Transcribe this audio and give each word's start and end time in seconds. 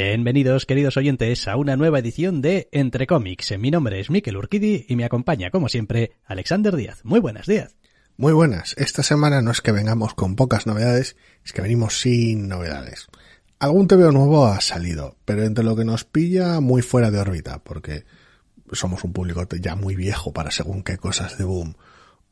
Bienvenidos, 0.00 0.64
queridos 0.64 0.96
oyentes, 0.96 1.48
a 1.48 1.56
una 1.56 1.76
nueva 1.76 1.98
edición 1.98 2.40
de 2.40 2.68
Entre 2.70 3.08
Cómics. 3.08 3.58
Mi 3.58 3.72
nombre 3.72 3.98
es 3.98 4.10
Miquel 4.10 4.36
Urquidi 4.36 4.86
y 4.88 4.94
me 4.94 5.04
acompaña, 5.04 5.50
como 5.50 5.68
siempre, 5.68 6.12
Alexander 6.24 6.76
Díaz. 6.76 7.00
Muy 7.02 7.18
buenos 7.18 7.48
días. 7.48 7.74
Muy 8.16 8.32
buenas. 8.32 8.76
Esta 8.78 9.02
semana 9.02 9.42
no 9.42 9.50
es 9.50 9.60
que 9.60 9.72
vengamos 9.72 10.14
con 10.14 10.36
pocas 10.36 10.68
novedades, 10.68 11.16
es 11.44 11.52
que 11.52 11.62
venimos 11.62 11.98
sin 12.00 12.46
novedades. 12.46 13.08
Algún 13.58 13.88
TVO 13.88 14.12
nuevo 14.12 14.46
ha 14.46 14.60
salido, 14.60 15.16
pero 15.24 15.42
entre 15.42 15.64
lo 15.64 15.74
que 15.74 15.84
nos 15.84 16.04
pilla 16.04 16.60
muy 16.60 16.82
fuera 16.82 17.10
de 17.10 17.18
órbita, 17.18 17.58
porque 17.64 18.04
somos 18.70 19.02
un 19.02 19.12
público 19.12 19.48
ya 19.60 19.74
muy 19.74 19.96
viejo 19.96 20.32
para 20.32 20.52
según 20.52 20.84
qué 20.84 20.96
cosas 20.96 21.38
de 21.38 21.44
boom, 21.44 21.74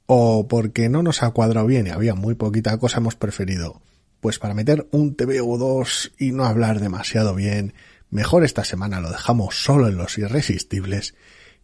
o 0.07 0.47
porque 0.47 0.89
no 0.89 1.03
nos 1.03 1.25
ha 1.25 1.33
cuadrado 1.33 1.67
bien 1.67 1.89
y 1.89 1.91
había 1.91 2.15
muy 2.15 2.37
poquita 2.37 2.79
cosa, 2.79 2.99
hemos 2.99 3.17
preferido, 3.17 3.83
pues 4.21 4.39
para 4.39 4.55
meter 4.55 4.87
un 4.91 5.15
TVO 5.15 5.47
o 5.49 5.59
dos 5.59 6.13
y 6.19 6.33
no 6.33 6.45
hablar 6.45 6.81
demasiado 6.81 7.35
bien, 7.35 7.75
mejor 8.11 8.45
esta 8.45 8.65
semana 8.65 9.01
lo 9.01 9.11
dejamos 9.11 9.63
solo 9.63 9.89
en 9.89 9.97
los 9.97 10.19
irresistibles 10.19 11.15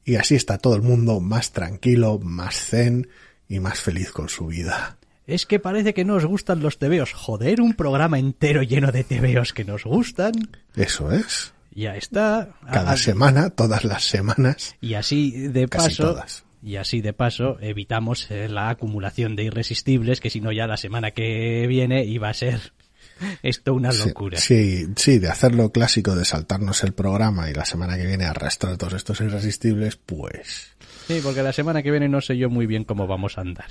y 0.05 0.17
así 0.17 0.35
está 0.35 0.59
todo 0.59 0.75
el 0.77 0.83
mundo 0.83 1.21
más 1.21 1.53
tranquilo, 1.53 2.19
más 2.19 2.57
zen 2.57 3.09
y 3.49 3.61
más 3.61 3.81
feliz 3.81 4.11
con 4.11 4.29
su 4.29 4.47
vida. 4.47 4.99
Es 5.27 5.47
que 5.47 5.61
parece 5.61 5.95
que 5.95 6.05
no 6.05 6.15
os 6.17 6.25
gustan 6.25 6.61
los 6.61 6.79
tebeos. 6.79 7.13
Joder, 7.13 7.61
un 7.61 7.75
programa 7.75 8.19
entero 8.19 8.63
lleno 8.63 8.91
de 8.91 9.05
tebeos 9.05 9.53
que 9.53 9.65
nos 9.65 9.85
gustan. 9.85 10.33
Eso 10.75 11.13
es. 11.13 11.53
Ya 11.75 11.97
está. 11.97 12.51
Cada 12.71 12.91
Ah, 12.93 12.97
semana, 12.97 13.51
todas 13.51 13.85
las 13.85 14.05
semanas. 14.05 14.75
Y 14.81 14.95
así 14.95 15.31
de 15.49 15.69
Casi 15.69 15.91
paso. 15.91 16.03
todas. 16.03 16.45
Y 16.63 16.77
así 16.77 17.01
de 17.01 17.13
paso 17.13 17.59
evitamos 17.61 18.31
eh, 18.31 18.49
la 18.49 18.71
acumulación 18.71 19.35
de 19.35 19.45
irresistibles, 19.45 20.21
que 20.21 20.31
si 20.31 20.41
no 20.41 20.53
ya 20.53 20.67
la 20.67 20.77
semana 20.77 21.11
que 21.11 21.67
viene 21.67 22.05
iba 22.05 22.29
a 22.29 22.35
ser 22.35 22.73
esto 23.43 23.75
una 23.75 23.93
locura. 23.93 24.39
Sí, 24.39 24.87
sí, 24.97 25.19
de 25.19 25.29
hacer 25.29 25.55
lo 25.55 25.73
clásico 25.73 26.15
de 26.15 26.25
saltarnos 26.25 26.85
el 26.85 26.93
programa 26.93 27.51
y 27.51 27.55
la 27.55 27.65
semana 27.65 27.97
que 27.97 28.07
viene 28.07 28.25
arrastrar 28.25 28.77
todos 28.77 28.93
estos 28.93 29.21
irresistibles, 29.21 29.97
pues 29.97 30.77
Sí, 31.07 31.21
porque 31.23 31.43
la 31.43 31.53
semana 31.53 31.83
que 31.83 31.91
viene 31.91 32.09
no 32.09 32.21
sé 32.21 32.37
yo 32.37 32.49
muy 32.49 32.67
bien 32.67 32.85
cómo 32.85 33.07
vamos 33.07 33.39
a 33.39 33.41
andar. 33.41 33.67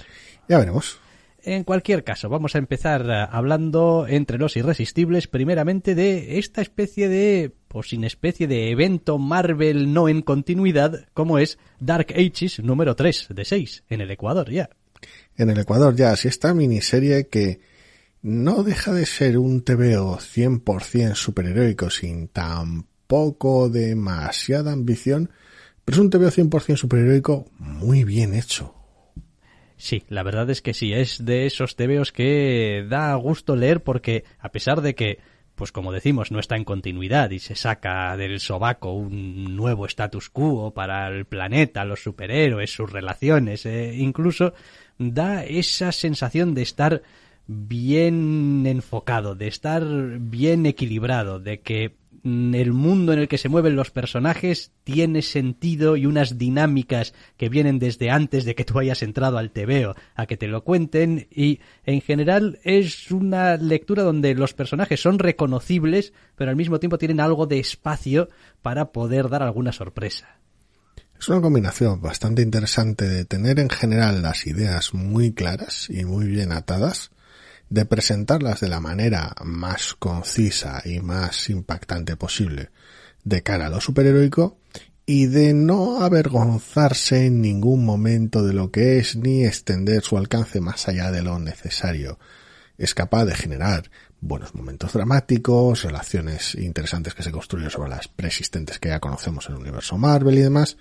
ya 0.48 0.58
veremos. 0.58 1.00
En 1.44 1.64
cualquier 1.64 2.04
caso, 2.04 2.30
vamos 2.30 2.56
a 2.56 2.60
empezar 2.60 3.06
eh, 3.10 3.28
hablando 3.32 4.06
entre 4.08 4.38
los 4.38 4.56
irresistibles, 4.58 5.28
primeramente 5.28 5.96
de 5.96 6.38
esta 6.38 6.62
especie 6.62 7.10
de, 7.10 7.52
pues 7.72 7.88
sin 7.88 8.04
especie 8.04 8.48
de 8.48 8.70
evento 8.70 9.18
Marvel 9.18 9.94
no 9.94 10.10
en 10.10 10.22
continuidad, 10.22 11.06
como 11.14 11.40
es 11.40 11.58
Dark 11.80 12.08
Ages 12.14 12.60
número 12.60 12.98
3 12.98 13.28
de 13.30 13.46
6, 13.46 13.86
en 13.88 14.02
el 14.02 14.12
Ecuador 14.12 14.52
ya. 14.52 14.70
En 15.38 15.50
el 15.50 15.58
Ecuador 15.58 15.96
ya, 15.96 16.12
así 16.12 16.28
esta 16.28 16.54
miniserie 16.54 17.28
que 17.28 17.62
no 18.22 18.64
deja 18.64 18.92
de 18.92 19.06
ser 19.06 19.38
un 19.38 19.64
TVO 19.64 20.18
100% 20.18 21.16
superheroico 21.16 21.90
sin 21.90 22.28
tampoco 22.28 23.70
demasiada 23.70 24.74
ambición, 24.74 25.32
pero 25.86 25.96
es 25.96 26.02
un 26.02 26.10
TVO 26.10 26.30
100% 26.30 26.76
superheroico 26.76 27.50
muy 27.58 28.04
bien 28.04 28.34
hecho. 28.34 28.76
Sí, 29.78 30.04
la 30.10 30.24
verdad 30.24 30.50
es 30.50 30.62
que 30.62 30.74
sí, 30.74 30.92
es 30.92 31.24
de 31.24 31.46
esos 31.46 31.78
tebeos 31.78 32.12
que 32.12 32.86
da 32.90 33.16
gusto 33.16 33.56
leer 33.56 33.82
porque 33.82 34.26
a 34.40 34.52
pesar 34.52 34.82
de 34.82 34.94
que, 34.94 35.20
pues 35.56 35.72
como 35.72 35.92
decimos, 35.92 36.32
no 36.32 36.40
está 36.40 36.56
en 36.56 36.64
continuidad 36.64 37.30
y 37.32 37.40
se 37.40 37.56
saca 37.56 38.16
del 38.18 38.40
sobaco 38.40 38.94
un 38.94 39.56
nuevo 39.56 39.86
status 39.86 40.30
quo 40.30 40.74
para 40.74 41.08
el 41.10 41.26
planeta, 41.26 41.86
los 41.86 42.02
superhéroes, 42.02 42.74
sus 42.74 42.92
relaciones, 42.92 43.66
eh, 43.66 43.94
incluso 43.96 44.54
da 44.98 45.44
esa 45.44 45.92
sensación 45.92 46.54
de 46.54 46.62
estar 46.62 47.02
bien 47.48 48.66
enfocado, 48.66 49.36
de 49.36 49.48
estar 49.48 49.84
bien 50.20 50.66
equilibrado, 50.66 51.40
de 51.40 51.60
que 51.60 52.01
el 52.24 52.74
mundo 52.74 53.14
en 53.14 53.20
el 53.20 53.28
que 53.28 53.38
se 53.38 53.50
mueven 53.50 53.76
los 53.76 53.92
personajes 53.92 54.72
tiene 54.84 55.22
sentido 55.22 55.96
y 55.96 56.06
unas 56.06 56.38
dinámicas 56.38 57.14
que 57.38 57.50
vienen 57.50 57.80
desde 57.80 58.10
antes 58.10 58.46
de 58.46 58.56
que 58.56 58.66
tú 58.66 58.80
hayas 58.80 59.02
entrado 59.02 59.38
al 59.38 59.52
TVO 59.52 59.96
a 60.16 60.26
que 60.26 60.38
te 60.38 60.48
lo 60.48 60.64
cuenten 60.64 61.28
y 61.32 61.60
en 61.86 62.02
general 62.02 62.60
es 62.64 63.12
una 63.12 63.58
lectura 63.58 64.04
donde 64.04 64.36
los 64.36 64.54
personajes 64.54 65.02
son 65.02 65.20
reconocibles 65.20 66.14
pero 66.36 66.52
al 66.52 66.58
mismo 66.58 66.80
tiempo 66.80 66.98
tienen 66.98 67.20
algo 67.20 67.48
de 67.48 67.60
espacio 67.60 68.30
para 68.62 68.92
poder 68.92 69.30
dar 69.30 69.44
alguna 69.44 69.72
sorpresa. 69.72 70.38
Es 71.20 71.30
una 71.30 71.42
combinación 71.42 72.02
bastante 72.02 72.42
interesante 72.42 73.08
de 73.08 73.26
tener 73.26 73.60
en 73.60 73.70
general 73.70 74.24
las 74.24 74.48
ideas 74.48 74.96
muy 74.96 75.34
claras 75.34 75.88
y 75.88 76.04
muy 76.04 76.26
bien 76.26 76.52
atadas, 76.52 77.12
de 77.72 77.86
presentarlas 77.86 78.60
de 78.60 78.68
la 78.68 78.82
manera 78.82 79.34
más 79.46 79.96
concisa 79.98 80.82
y 80.84 81.00
más 81.00 81.50
impactante 81.50 82.18
posible 82.18 82.70
de 83.24 83.44
cara 83.44 83.68
a 83.68 83.70
lo 83.70 83.80
superheroico 83.80 84.60
y 85.06 85.28
de 85.28 85.54
no 85.54 86.04
avergonzarse 86.04 87.28
en 87.28 87.42
ningún 87.42 87.86
momento 87.86 88.44
de 88.44 88.54
lo 88.54 88.72
que 88.72 89.00
es 89.00 89.16
ni 89.16 89.46
extender 89.46 90.04
su 90.04 90.18
alcance 90.18 90.60
más 90.60 90.90
allá 90.90 91.12
de 91.12 91.22
lo 91.22 91.40
necesario. 91.40 92.20
Es 92.78 92.94
capaz 92.94 93.24
de 93.24 93.36
generar 93.36 93.90
buenos 94.20 94.54
momentos 94.54 94.92
dramáticos, 94.92 95.84
relaciones 95.84 96.56
interesantes 96.56 97.14
que 97.14 97.24
se 97.24 97.32
construyen 97.32 97.70
sobre 97.70 97.90
las 97.90 98.10
preexistentes 98.10 98.80
que 98.80 98.90
ya 98.90 99.00
conocemos 99.00 99.48
en 99.48 99.56
el 99.56 99.62
universo 99.62 99.98
Marvel 99.98 100.38
y 100.38 100.42
demás, 100.42 100.76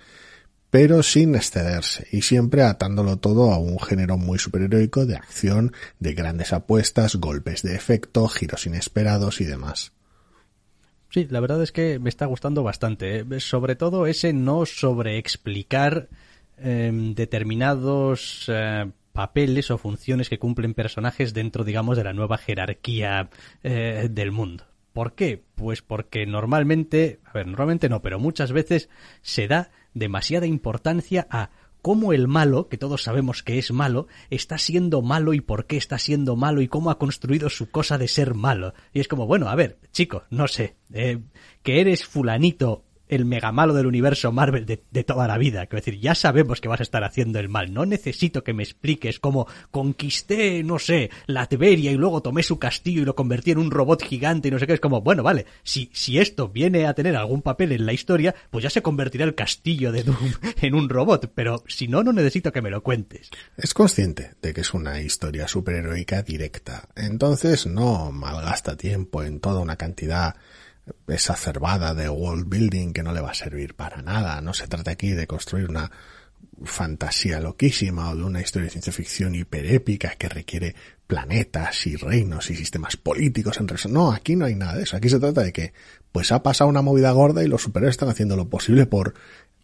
pero 0.71 1.03
sin 1.03 1.35
excederse 1.35 2.07
y 2.11 2.23
siempre 2.23 2.63
atándolo 2.63 3.17
todo 3.17 3.51
a 3.51 3.59
un 3.59 3.79
género 3.79 4.17
muy 4.17 4.39
superheroico 4.39 5.05
de 5.05 5.15
acción, 5.15 5.73
de 5.99 6.13
grandes 6.13 6.53
apuestas, 6.53 7.17
golpes 7.17 7.61
de 7.61 7.75
efecto, 7.75 8.27
giros 8.27 8.65
inesperados 8.65 9.39
y 9.41 9.45
demás. 9.45 9.93
Sí, 11.09 11.27
la 11.29 11.41
verdad 11.41 11.61
es 11.61 11.71
que 11.71 11.99
me 11.99 12.09
está 12.09 12.25
gustando 12.25 12.63
bastante. 12.63 13.19
¿eh? 13.19 13.39
Sobre 13.39 13.75
todo 13.75 14.07
ese 14.07 14.33
no 14.33 14.65
sobreexplicar 14.65 16.07
eh, 16.57 16.89
determinados 17.15 18.49
papeles 19.11 19.71
o 19.71 19.77
funciones 19.77 20.29
que 20.29 20.39
cumplen 20.39 20.73
personajes 20.73 21.33
dentro, 21.33 21.63
digamos, 21.63 21.97
de 21.97 22.03
la 22.03 22.13
nueva 22.13 22.37
jerarquía 22.37 23.29
eh, 23.63 24.07
del 24.09 24.31
mundo. 24.31 24.65
¿Por 24.93 25.13
qué? 25.13 25.43
Pues 25.55 25.81
porque 25.81 26.25
normalmente, 26.25 27.19
a 27.25 27.33
ver, 27.33 27.47
normalmente 27.47 27.89
no, 27.89 28.01
pero 28.01 28.19
muchas 28.19 28.51
veces 28.51 28.89
se 29.21 29.47
da 29.47 29.71
demasiada 29.93 30.47
importancia 30.47 31.27
a 31.29 31.49
cómo 31.81 32.13
el 32.13 32.27
malo, 32.27 32.67
que 32.69 32.77
todos 32.77 33.03
sabemos 33.03 33.43
que 33.43 33.57
es 33.57 33.71
malo, 33.71 34.07
está 34.29 34.57
siendo 34.57 35.01
malo 35.01 35.33
y 35.33 35.41
por 35.41 35.65
qué 35.65 35.77
está 35.77 35.97
siendo 35.97 36.35
malo 36.35 36.61
y 36.61 36.67
cómo 36.67 36.91
ha 36.91 36.99
construido 36.99 37.49
su 37.49 37.71
cosa 37.71 37.97
de 37.97 38.07
ser 38.07 38.35
malo. 38.35 38.73
Y 38.93 38.99
es 38.99 39.07
como, 39.07 39.25
bueno, 39.25 39.49
a 39.49 39.55
ver, 39.55 39.79
chico, 39.91 40.23
no 40.29 40.47
sé, 40.47 40.75
eh, 40.93 41.19
que 41.63 41.81
eres 41.81 42.05
fulanito 42.05 42.83
el 43.11 43.25
mega 43.25 43.51
malo 43.51 43.73
del 43.73 43.85
universo 43.85 44.31
Marvel 44.31 44.65
de, 44.65 45.03
toda 45.03 45.27
la 45.27 45.37
vida. 45.37 45.67
Quiero 45.67 45.83
decir, 45.83 45.99
ya 45.99 46.15
sabemos 46.15 46.61
que 46.61 46.69
vas 46.69 46.79
a 46.79 46.83
estar 46.83 47.03
haciendo 47.03 47.39
el 47.39 47.49
mal. 47.49 47.73
No 47.73 47.85
necesito 47.85 48.43
que 48.43 48.53
me 48.53 48.63
expliques 48.63 49.19
cómo 49.19 49.47
conquisté, 49.69 50.63
no 50.63 50.79
sé, 50.79 51.11
la 51.27 51.45
Tiberia 51.47 51.91
y 51.91 51.97
luego 51.97 52.21
tomé 52.21 52.41
su 52.41 52.57
castillo 52.57 53.01
y 53.01 53.05
lo 53.05 53.15
convertí 53.15 53.51
en 53.51 53.57
un 53.57 53.69
robot 53.69 54.01
gigante 54.03 54.47
y 54.47 54.51
no 54.51 54.59
sé 54.59 54.65
qué. 54.65 54.73
Es 54.73 54.79
como, 54.79 55.01
bueno, 55.01 55.23
vale, 55.23 55.45
si, 55.63 55.89
si 55.93 56.19
esto 56.19 56.47
viene 56.47 56.87
a 56.87 56.93
tener 56.93 57.17
algún 57.17 57.41
papel 57.41 57.73
en 57.73 57.85
la 57.85 57.93
historia, 57.93 58.33
pues 58.49 58.63
ya 58.63 58.69
se 58.69 58.81
convertirá 58.81 59.25
el 59.25 59.35
castillo 59.35 59.91
de 59.91 60.03
Doom 60.03 60.31
en 60.61 60.73
un 60.73 60.87
robot. 60.87 61.31
Pero 61.35 61.63
si 61.67 61.89
no, 61.89 62.03
no 62.03 62.13
necesito 62.13 62.53
que 62.53 62.61
me 62.61 62.69
lo 62.69 62.81
cuentes. 62.81 63.29
Es 63.57 63.73
consciente 63.73 64.31
de 64.41 64.53
que 64.53 64.61
es 64.61 64.73
una 64.73 65.01
historia 65.01 65.49
superheroica 65.49 66.23
directa, 66.23 66.87
entonces 66.95 67.67
no 67.67 68.11
malgasta 68.13 68.77
tiempo 68.77 69.23
en 69.23 69.41
toda 69.41 69.59
una 69.59 69.75
cantidad 69.75 70.35
exacerbada 71.07 71.93
de 71.93 72.09
world 72.09 72.47
building 72.49 72.93
que 72.93 73.03
no 73.03 73.13
le 73.13 73.21
va 73.21 73.31
a 73.31 73.35
servir 73.35 73.75
para 73.75 74.01
nada. 74.01 74.41
No 74.41 74.53
se 74.53 74.67
trata 74.67 74.91
aquí 74.91 75.11
de 75.11 75.27
construir 75.27 75.69
una 75.69 75.91
fantasía 76.63 77.39
loquísima 77.39 78.09
o 78.09 78.15
de 78.15 78.23
una 78.23 78.41
historia 78.41 78.65
de 78.65 78.71
ciencia 78.71 78.93
ficción 78.93 79.35
hiperépica 79.35 80.15
que 80.15 80.29
requiere 80.29 80.75
planetas 81.07 81.87
y 81.87 81.95
reinos 81.95 82.49
y 82.49 82.55
sistemas 82.55 82.97
políticos 82.97 83.59
entre 83.59 83.77
No, 83.89 84.11
aquí 84.11 84.35
no 84.35 84.45
hay 84.45 84.55
nada 84.55 84.75
de 84.75 84.83
eso. 84.83 84.97
Aquí 84.97 85.09
se 85.09 85.19
trata 85.19 85.41
de 85.41 85.53
que 85.53 85.73
pues 86.11 86.31
ha 86.31 86.43
pasado 86.43 86.69
una 86.69 86.81
movida 86.81 87.11
gorda 87.11 87.43
y 87.43 87.47
los 87.47 87.63
superhéroes 87.63 87.93
están 87.93 88.09
haciendo 88.09 88.35
lo 88.35 88.49
posible 88.49 88.85
por 88.85 89.13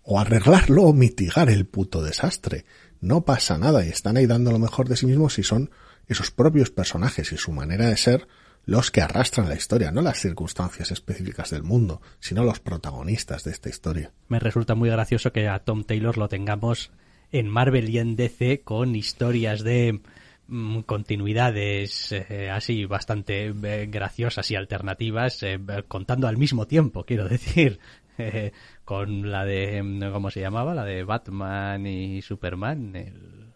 o 0.04 0.20
arreglarlo 0.20 0.84
o 0.84 0.94
mitigar 0.94 1.50
el 1.50 1.66
puto 1.66 2.02
desastre. 2.02 2.66
No 3.02 3.26
pasa 3.26 3.58
nada 3.58 3.86
y 3.86 3.90
están 3.90 4.18
ahí 4.18 4.26
dando 4.26 4.52
lo 4.52 4.60
mejor 4.60 4.88
de 4.88 4.98
sí 4.98 5.06
mismos 5.06 5.38
y 5.40 5.44
son 5.44 5.72
esos 6.08 6.32
propios 6.32 6.72
personajes 6.72 7.32
y 7.32 7.38
su 7.38 7.52
manera 7.52 7.88
de 7.88 7.98
ser 7.98 8.28
los 8.68 8.92
que 8.92 9.02
arrastran 9.02 9.48
la 9.48 9.56
historia, 9.56 9.92
no 9.92 10.02
las 10.02 10.20
circunstancias 10.20 10.92
específicas 10.92 11.50
del 11.50 11.64
mundo, 11.64 12.02
sino 12.20 12.44
los 12.44 12.60
protagonistas 12.60 13.46
de 13.46 13.52
esta 13.52 13.70
historia. 13.70 14.12
Me 14.28 14.40
resulta 14.40 14.76
muy 14.76 14.90
gracioso 14.90 15.32
que 15.32 15.48
a 15.48 15.60
Tom 15.60 15.86
Taylor 15.86 16.18
lo 16.18 16.28
tengamos 16.28 16.92
en 17.32 17.48
Marvel 17.48 17.90
y 17.90 17.98
en 17.98 18.18
DC 18.18 18.62
con 18.64 18.96
historias 18.96 19.64
de 19.64 20.02
mm, 20.48 20.82
continuidades 20.82 22.12
eh, 22.12 22.50
así 22.52 22.86
bastante 22.86 23.48
eh, 23.48 23.88
graciosas 23.90 24.52
y 24.52 24.56
alternativas 24.56 25.42
eh, 25.44 25.60
contando 25.88 26.28
al 26.28 26.38
mismo 26.38 26.68
tiempo, 26.68 27.06
quiero 27.06 27.28
decir. 27.28 27.80
Eh, 28.20 28.52
con 28.84 29.30
la 29.30 29.46
de, 29.46 29.84
mm, 29.84 30.12
¿cómo 30.12 30.32
se 30.32 30.40
llamaba? 30.40 30.74
La 30.74 30.84
de 30.84 31.04
Batman 31.04 31.86
y 31.86 32.24
Superman, 32.24 32.96
el, 32.96 33.54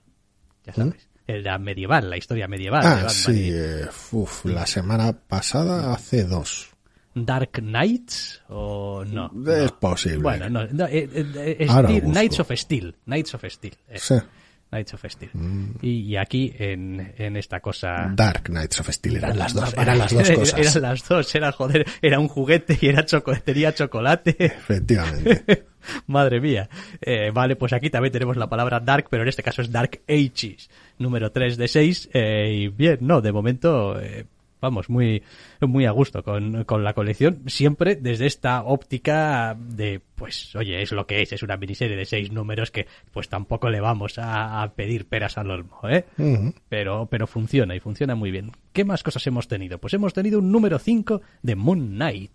ya 0.63 0.74
sabes, 0.74 1.10
el 1.11 1.11
la 1.39 1.57
medieval, 1.57 2.10
la 2.10 2.18
historia 2.18 2.48
medieval. 2.48 2.81
de 2.81 2.88
Ah, 2.88 2.94
Batman 2.95 3.10
sí, 3.12 3.50
eh, 3.54 3.86
uf, 4.12 4.45
la 4.45 4.66
semana 4.66 5.13
pasada 5.13 5.94
hace 5.94 6.24
dos. 6.25 6.69
Dark 7.13 7.51
Knights 7.62 8.42
o 8.50 9.04
no. 9.06 9.25
Es 9.51 9.72
no. 9.72 9.80
posible. 9.80 10.18
Bueno, 10.24 10.50
no, 10.50 10.66
no, 10.72 10.86
eh, 10.86 11.10
eh, 11.13 11.57
eh, 11.60 11.68
Steel-. 11.68 12.01
Knights 12.04 12.39
of 12.39 12.51
Steel, 12.56 12.95
Knights 13.06 13.33
of 13.36 13.44
Steel. 13.50 13.74
eh, 13.89 14.00
Sí. 14.00 14.16
Knights 14.71 14.94
of 14.94 15.06
Steel. 15.07 15.29
Y, 15.81 15.89
y 16.01 16.18
aquí 16.18 16.53
en, 16.57 17.13
en 17.18 17.35
esta 17.38 17.59
cosa 17.59 18.12
Dark 18.15 18.44
Knights 18.45 18.79
of 18.79 18.89
Steel 18.89 19.18
eran 19.18 19.38
las 19.38 19.53
dos, 19.53 19.73
eran 19.77 19.97
las 19.97 20.13
dos 20.13 20.29
cosas. 20.35 20.59
Eran 20.77 20.81
las 20.89 21.07
dos, 21.07 21.35
era 21.35 21.51
joder, 21.51 21.85
era 22.01 22.19
un 22.19 22.27
juguete 22.27 22.77
y 22.81 22.88
era 22.88 23.06
choco, 23.06 23.33
tenía 23.35 23.73
chocolate. 23.73 24.35
Efectivamente. 24.39 25.65
Madre 26.07 26.39
mía. 26.39 26.69
Eh, 27.01 27.31
vale, 27.33 27.56
pues 27.56 27.73
aquí 27.73 27.89
también 27.89 28.12
tenemos 28.13 28.38
la 28.38 28.47
palabra 28.47 28.79
dark, 28.79 29.07
pero 29.09 29.23
en 29.23 29.29
este 29.29 29.44
caso 29.44 29.62
es 29.62 29.71
Dark 29.71 30.01
Ages, 30.07 30.69
número 31.00 31.31
3 31.31 31.57
de 31.57 31.67
6. 31.67 32.09
eh, 32.13 32.51
y 32.53 32.67
bien, 32.69 33.00
no, 33.01 33.19
de 33.21 33.31
momento, 33.31 34.00
eh, 34.00 34.25
vamos, 34.62 34.90
muy, 34.90 35.24
muy 35.60 35.86
a 35.86 35.92
gusto 35.92 36.24
con, 36.24 36.63
con 36.66 36.84
la 36.84 36.94
colección. 36.94 37.44
Siempre 37.48 37.96
desde 37.96 38.28
esta 38.28 38.63
óptica 38.63 39.58
de, 39.60 40.02
pues, 40.16 40.56
oye, 40.56 40.81
es 40.81 40.92
lo 40.92 41.06
que 41.08 41.22
es, 41.22 41.34
es 41.34 41.44
una 41.44 41.58
miniserie 41.58 41.98
de 41.98 42.06
seis 42.06 42.31
números 42.31 42.72
que, 42.72 42.88
pues 43.12 43.28
tampoco 43.28 43.69
le 43.69 43.81
vamos 43.81 44.18
a, 44.18 44.62
a 44.62 44.74
pedir 44.74 45.08
peras 45.08 45.38
al 45.38 45.52
olmo, 45.52 45.80
¿eh? 45.90 46.06
Pero, 46.69 47.08
pero 47.10 47.28
funciona 47.28 47.75
y 47.75 47.80
funciona 47.80 48.16
muy 48.16 48.31
bien. 48.31 48.52
¿Qué 48.72 48.86
más 48.86 49.04
cosas 49.04 49.25
hemos 49.28 49.48
tenido? 49.48 49.80
Pues 49.80 49.94
hemos 49.94 50.13
tenido 50.13 50.40
un 50.40 50.52
número 50.52 50.80
5 50.80 51.22
de 51.42 51.56
Moon 51.56 51.96
Knight. 51.96 52.31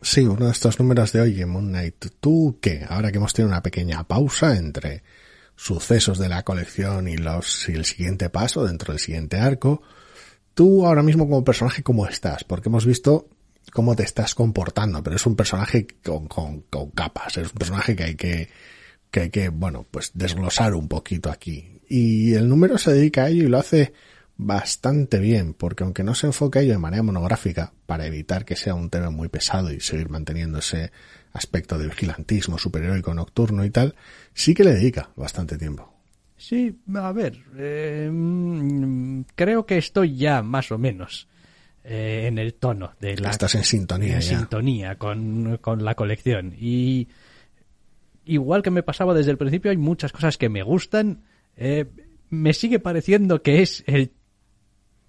Sí, 0.00 0.20
uno 0.22 0.46
de 0.46 0.52
estos 0.52 0.78
números 0.78 1.12
de 1.12 1.20
hoy 1.20 1.44
Moon 1.44 1.68
Knight. 1.68 2.06
¿Tú 2.20 2.58
qué? 2.60 2.86
Ahora 2.88 3.10
que 3.10 3.18
hemos 3.18 3.32
tenido 3.34 3.50
una 3.50 3.62
pequeña 3.62 4.04
pausa 4.04 4.56
entre 4.56 5.02
sucesos 5.56 6.18
de 6.18 6.28
la 6.28 6.44
colección 6.44 7.08
y 7.08 7.16
los 7.16 7.68
y 7.68 7.72
el 7.72 7.84
siguiente 7.84 8.30
paso 8.30 8.64
dentro 8.64 8.92
del 8.92 9.00
siguiente 9.00 9.38
arco, 9.38 9.82
tú 10.58 10.84
ahora 10.84 11.04
mismo 11.04 11.28
como 11.28 11.44
personaje 11.44 11.84
cómo 11.84 12.04
estás? 12.08 12.42
Porque 12.42 12.68
hemos 12.68 12.84
visto 12.84 13.28
cómo 13.72 13.94
te 13.94 14.02
estás 14.02 14.34
comportando, 14.34 15.00
pero 15.04 15.14
es 15.14 15.24
un 15.24 15.36
personaje 15.36 15.86
con, 16.04 16.26
con, 16.26 16.90
capas, 16.90 17.36
es 17.36 17.52
un 17.52 17.58
personaje 17.58 17.94
que 17.94 18.02
hay 18.02 18.16
que 18.16 18.48
que 19.12 19.20
hay 19.20 19.30
que, 19.30 19.50
bueno, 19.50 19.86
pues 19.88 20.10
desglosar 20.14 20.74
un 20.74 20.88
poquito 20.88 21.30
aquí. 21.30 21.80
Y 21.88 22.34
el 22.34 22.48
número 22.48 22.76
se 22.76 22.92
dedica 22.92 23.22
a 23.22 23.28
ello 23.28 23.44
y 23.44 23.48
lo 23.48 23.56
hace 23.56 23.92
bastante 24.36 25.20
bien, 25.20 25.54
porque 25.54 25.84
aunque 25.84 26.02
no 26.02 26.16
se 26.16 26.26
enfoque 26.26 26.58
a 26.58 26.62
ello 26.62 26.72
de 26.72 26.78
manera 26.78 27.04
monográfica, 27.04 27.72
para 27.86 28.06
evitar 28.06 28.44
que 28.44 28.56
sea 28.56 28.74
un 28.74 28.90
tema 28.90 29.10
muy 29.10 29.28
pesado 29.28 29.70
y 29.70 29.78
seguir 29.78 30.08
manteniendo 30.08 30.58
ese 30.58 30.90
aspecto 31.32 31.78
de 31.78 31.86
vigilantismo 31.86 32.58
superheroico 32.58 33.14
nocturno 33.14 33.64
y 33.64 33.70
tal, 33.70 33.94
sí 34.34 34.54
que 34.54 34.64
le 34.64 34.74
dedica 34.74 35.10
bastante 35.14 35.56
tiempo. 35.56 35.97
Sí, 36.38 36.78
a 36.94 37.12
ver, 37.12 37.36
eh, 37.56 38.10
creo 39.34 39.66
que 39.66 39.76
estoy 39.76 40.16
ya 40.16 40.40
más 40.42 40.70
o 40.70 40.78
menos 40.78 41.26
eh, 41.82 42.26
en 42.28 42.38
el 42.38 42.54
tono 42.54 42.92
de 43.00 43.16
la 43.16 43.30
Estás 43.30 43.56
en 43.56 43.64
sintonía 43.64 44.14
en 44.14 44.20
ya. 44.20 44.38
sintonía 44.38 44.94
con, 44.96 45.58
con 45.60 45.84
la 45.84 45.96
colección. 45.96 46.54
Y 46.58 47.08
igual 48.24 48.62
que 48.62 48.70
me 48.70 48.84
pasaba 48.84 49.14
desde 49.14 49.32
el 49.32 49.36
principio, 49.36 49.72
hay 49.72 49.76
muchas 49.76 50.12
cosas 50.12 50.38
que 50.38 50.48
me 50.48 50.62
gustan. 50.62 51.24
Eh, 51.56 51.86
me 52.30 52.52
sigue 52.52 52.78
pareciendo 52.78 53.42
que 53.42 53.62
es 53.62 53.82
el 53.86 54.12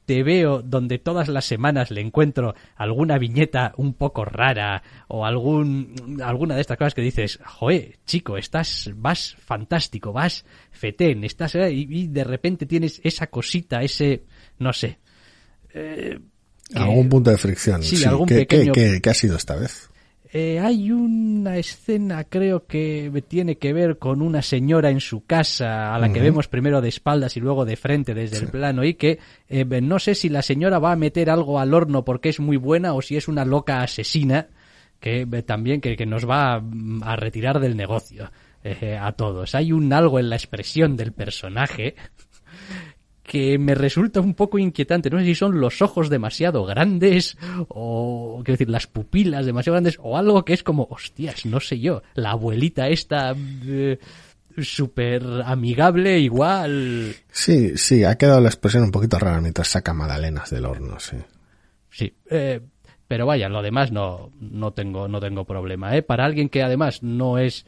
te 0.10 0.24
veo 0.24 0.64
donde 0.64 0.98
todas 0.98 1.28
las 1.28 1.46
semanas 1.46 1.92
le 1.92 2.02
encuentro 2.02 2.56
alguna 2.76 3.20
viñeta 3.20 3.76
un 3.78 3.94
poco 3.94 4.26
rara 4.26 4.82
o 5.08 5.24
algún 5.24 6.20
alguna 6.26 6.56
de 6.56 6.62
estas 6.62 6.80
cosas 6.80 6.96
que 6.96 7.04
dices, 7.04 7.38
joe, 7.46 8.00
chico, 8.08 8.36
estás, 8.36 8.90
vas 8.96 9.36
fantástico, 9.40 10.12
vas 10.12 10.46
fetén, 10.72 11.24
estás 11.26 11.54
eh", 11.54 11.72
y, 11.72 11.88
y 11.92 12.08
de 12.08 12.24
repente 12.24 12.66
tienes 12.66 13.00
esa 13.04 13.28
cosita, 13.28 13.84
ese, 13.84 14.24
no 14.58 14.74
sé. 14.74 14.98
eh, 15.76 16.18
que- 16.74 16.80
Algún 16.80 17.08
punto 17.08 17.30
de 17.30 17.38
fricción. 17.38 17.84
Sí, 17.84 17.98
Sí, 17.98 18.06
algún 18.06 18.26
¿Qué, 18.28 18.38
pequeño- 18.38 18.74
qué- 18.74 18.94
qué- 18.94 19.02
qué 19.02 19.10
ha 19.12 19.14
sido 19.14 19.36
esta 19.38 19.56
vez? 19.58 19.88
Eh, 20.31 20.60
hay 20.60 20.92
una 20.92 21.58
escena, 21.58 22.24
creo 22.24 22.68
que 22.68 23.12
tiene 23.28 23.58
que 23.58 23.74
ver 23.74 23.98
con 23.98 24.22
una 24.22 24.44
señora 24.44 24.92
en 24.92 25.00
su 25.00 25.26
casa, 25.26 25.96
a 25.96 25.98
la 25.98 26.14
que 26.14 26.20
vemos 26.20 26.48
primero 26.48 26.81
de 26.81 26.90
espaldas 26.90 27.36
y 27.36 27.40
luego 27.40 27.66
de 27.66 27.76
frente 27.76 28.14
desde 28.14 28.38
el 28.38 28.48
plano, 28.50 28.84
y 28.84 28.94
que 28.94 29.18
eh, 29.48 29.66
no 29.81 29.98
sé 29.98 30.14
si 30.14 30.30
la 30.30 30.44
señora 30.44 30.78
va 30.78 30.92
a 30.92 30.96
meter 30.96 31.31
algo 31.31 31.60
al 31.60 31.74
horno 31.74 32.06
porque 32.06 32.30
es 32.30 32.40
muy 32.40 32.58
buena 32.58 32.94
o 32.94 33.02
si 33.02 33.18
es 33.18 33.28
una 33.28 33.44
loca 33.44 33.81
asesina 33.81 34.50
que 35.00 35.22
eh, 35.22 35.44
también 35.44 35.81
que, 35.81 35.96
que 35.96 36.06
nos 36.06 36.30
va 36.30 36.60
mm, 36.60 37.04
a 37.04 37.16
retirar 37.16 37.60
del 37.60 37.75
negocio 37.75 38.32
eh, 38.64 38.98
a 39.00 39.12
todos. 39.14 39.56
Hay 39.56 39.72
un 39.72 39.92
algo 39.94 40.20
en 40.20 40.30
la 40.30 40.36
expresión 40.36 40.98
del 40.98 41.14
personaje 41.14 41.96
que 43.30 43.60
me 43.60 43.76
resulta 43.76 44.22
un 44.22 44.34
poco 44.34 44.58
inquietante. 44.58 45.12
No 45.12 45.20
sé 45.20 45.26
si 45.26 45.36
son 45.36 45.62
los 45.62 45.84
ojos 45.84 46.10
demasiado 46.10 46.66
grandes 46.66 47.38
o, 47.68 48.42
quiero 48.44 48.56
decir, 48.56 48.72
las 48.72 48.88
pupilas 48.88 49.46
demasiado 49.46 49.76
grandes 49.76 50.00
o 50.02 50.18
algo 50.18 50.44
que 50.44 50.54
es 50.54 50.64
como, 50.64 50.88
hostias, 50.90 51.46
no 51.46 51.60
sé 51.60 51.80
yo, 51.80 52.02
la 52.16 52.31
abuelita 52.31 52.88
esta 52.88 53.36
eh, 53.68 54.00
súper 54.58 55.24
amigable 55.46 56.18
igual. 56.18 57.14
Sí, 57.31 57.78
sí, 57.78 58.03
ha 58.03 58.18
quedado 58.18 58.42
la 58.42 58.50
expresión 58.50 58.82
un 58.82 58.92
poquito 58.92 59.20
rara 59.20 59.39
mientras 59.42 59.68
saca 59.68 59.94
magdalenas 59.94 60.50
del 60.50 60.65
horno, 60.65 61.00
sí. 61.00 61.18
Sí, 61.92 62.12
eh, 62.32 62.60
pero 63.08 63.27
vaya, 63.27 63.48
lo 63.48 63.62
demás 63.62 63.92
no, 63.92 64.32
no 64.39 64.74
tengo, 64.74 65.08
no 65.08 65.20
tengo 65.20 65.46
problema, 65.46 65.96
¿eh? 65.96 66.01
Para 66.01 66.25
alguien 66.25 66.50
que 66.50 66.63
además 66.63 67.03
no 67.03 67.38
es 67.38 67.68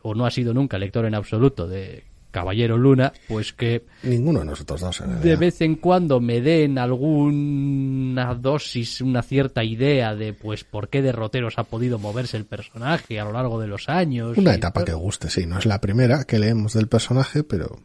o 0.00 0.14
no 0.14 0.24
ha 0.24 0.30
sido 0.30 0.54
nunca 0.54 0.78
lector 0.78 1.04
en 1.04 1.14
absoluto 1.14 1.68
de 1.68 2.04
Caballero 2.32 2.76
Luna, 2.76 3.12
pues 3.28 3.52
que 3.52 3.84
Ninguno 4.02 4.40
de 4.40 4.46
nosotros 4.46 4.80
dos, 4.80 5.00
en 5.02 5.20
de 5.20 5.36
vez 5.36 5.60
en 5.60 5.76
cuando 5.76 6.18
me 6.18 6.40
den 6.40 6.78
alguna 6.78 8.34
dosis, 8.34 9.00
una 9.00 9.22
cierta 9.22 9.62
idea 9.62 10.16
de 10.16 10.32
pues 10.32 10.64
por 10.64 10.88
qué 10.88 11.02
derroteros 11.02 11.58
ha 11.58 11.64
podido 11.64 12.00
moverse 12.00 12.36
el 12.36 12.46
personaje 12.46 13.20
a 13.20 13.24
lo 13.24 13.32
largo 13.32 13.60
de 13.60 13.68
los 13.68 13.88
años. 13.88 14.36
Una 14.36 14.54
etapa 14.54 14.84
que 14.84 14.94
guste, 14.94 15.30
sí. 15.30 15.46
No 15.46 15.58
es 15.58 15.66
la 15.66 15.80
primera 15.80 16.24
que 16.24 16.40
leemos 16.40 16.72
del 16.72 16.88
personaje, 16.88 17.44
pero 17.44 17.78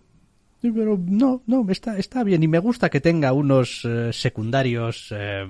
Sí, 0.62 0.72
Pero 0.72 1.00
no, 1.00 1.44
no, 1.46 1.70
está, 1.70 2.00
está 2.00 2.24
bien 2.24 2.42
y 2.42 2.48
me 2.48 2.58
gusta 2.58 2.89
que 2.89 3.00
tenga 3.00 3.32
unos 3.32 3.86
eh, 3.86 4.12
secundarios 4.12 5.13
eh, 5.16 5.46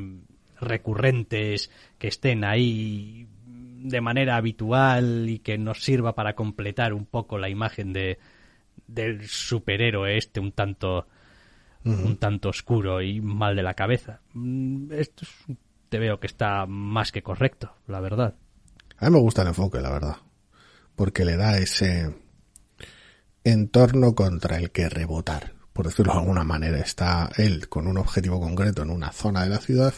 recurrentes 0.60 1.70
que 1.98 2.10
estén 2.10 2.44
ahí 2.44 3.25
de 3.46 4.01
manera 4.01 4.36
habitual 4.36 5.30
y 5.30 5.39
que 5.39 5.58
nos 5.58 5.84
sirva 5.84 6.13
para 6.13 6.34
completar 6.36 6.94
un 6.94 7.06
poco 7.06 7.38
la 7.38 7.50
imagen 7.50 7.94
de 7.94 8.20
del 8.88 9.27
superhéroe 9.27 10.17
este 10.17 10.39
un 10.39 10.51
tanto 10.51 11.08
un 11.86 12.17
tanto 12.17 12.50
oscuro 12.50 13.01
y 13.01 13.22
mal 13.22 13.56
de 13.56 13.63
la 13.63 13.74
cabeza. 13.74 14.20
Mm, 14.34 14.91
Esto 14.91 15.24
es- 15.24 15.58
te 15.88 16.00
veo 16.00 16.20
que 16.20 16.27
está 16.27 16.65
más 16.65 17.13
que 17.13 17.24
correcto, 17.24 17.74
la 17.88 18.01
verdad. 18.01 18.36
a 19.00 19.06
mí 19.06 19.12
me 19.15 19.22
gusta 19.22 19.44
el 19.44 19.50
enfoque, 19.50 19.79
la 19.79 19.91
verdad. 19.91 20.17
Porque 20.98 21.24
le 21.24 21.38
da 21.38 21.58
ese 21.58 22.13
entorno 23.44 24.15
contra 24.15 24.58
el 24.58 24.72
que 24.72 24.89
rebotar. 24.89 25.53
Por 25.74 25.86
decirlo 25.86 26.13
de 26.13 26.20
alguna 26.20 26.44
manera, 26.44 26.79
está 26.79 27.29
él 27.38 27.70
con 27.70 27.88
un 27.88 27.98
objetivo 27.98 28.39
concreto 28.41 28.82
en 28.82 28.89
una 28.89 29.12
zona 29.12 29.44
de 29.44 29.50
la 29.50 29.60
ciudad 29.60 29.94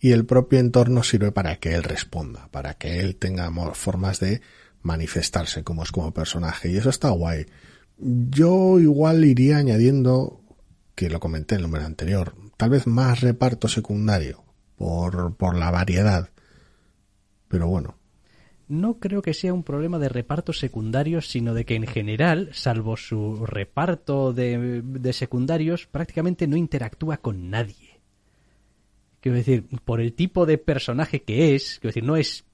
y 0.00 0.12
el 0.12 0.26
propio 0.26 0.58
entorno 0.58 1.02
sirve 1.04 1.30
para 1.32 1.56
que 1.56 1.74
él 1.74 1.84
responda, 1.84 2.48
para 2.50 2.74
que 2.74 3.00
él 3.00 3.16
tenga 3.16 3.50
formas 3.74 4.20
de 4.20 4.42
manifestarse 4.82 5.62
como 5.64 5.84
es 5.84 5.92
como 5.92 6.12
personaje. 6.12 6.70
Y 6.70 6.76
eso 6.76 6.90
está 6.90 7.10
guay. 7.10 7.46
Yo 7.98 8.78
igual 8.80 9.24
iría 9.24 9.58
añadiendo, 9.58 10.40
que 10.94 11.10
lo 11.10 11.20
comenté 11.20 11.54
en 11.54 11.60
el 11.60 11.66
número 11.66 11.84
anterior, 11.84 12.34
tal 12.56 12.70
vez 12.70 12.86
más 12.86 13.20
reparto 13.20 13.68
secundario 13.68 14.44
por, 14.76 15.36
por 15.36 15.56
la 15.56 15.70
variedad. 15.70 16.30
Pero 17.48 17.68
bueno, 17.68 17.96
no 18.68 18.98
creo 18.98 19.22
que 19.22 19.34
sea 19.34 19.52
un 19.52 19.62
problema 19.62 19.98
de 19.98 20.08
repartos 20.08 20.58
secundarios, 20.58 21.28
sino 21.28 21.54
de 21.54 21.64
que 21.64 21.74
en 21.74 21.86
general, 21.86 22.50
salvo 22.52 22.96
su 22.96 23.44
reparto 23.46 24.32
de, 24.32 24.82
de 24.82 25.12
secundarios, 25.12 25.86
prácticamente 25.86 26.46
no 26.46 26.56
interactúa 26.56 27.18
con 27.18 27.50
nadie. 27.50 28.00
Quiero 29.20 29.36
decir, 29.36 29.66
por 29.84 30.00
el 30.00 30.12
tipo 30.14 30.46
de 30.46 30.58
personaje 30.58 31.22
que 31.22 31.54
es, 31.54 31.78
quiero 31.80 31.90
decir, 31.90 32.04
no 32.04 32.16
es 32.16 32.44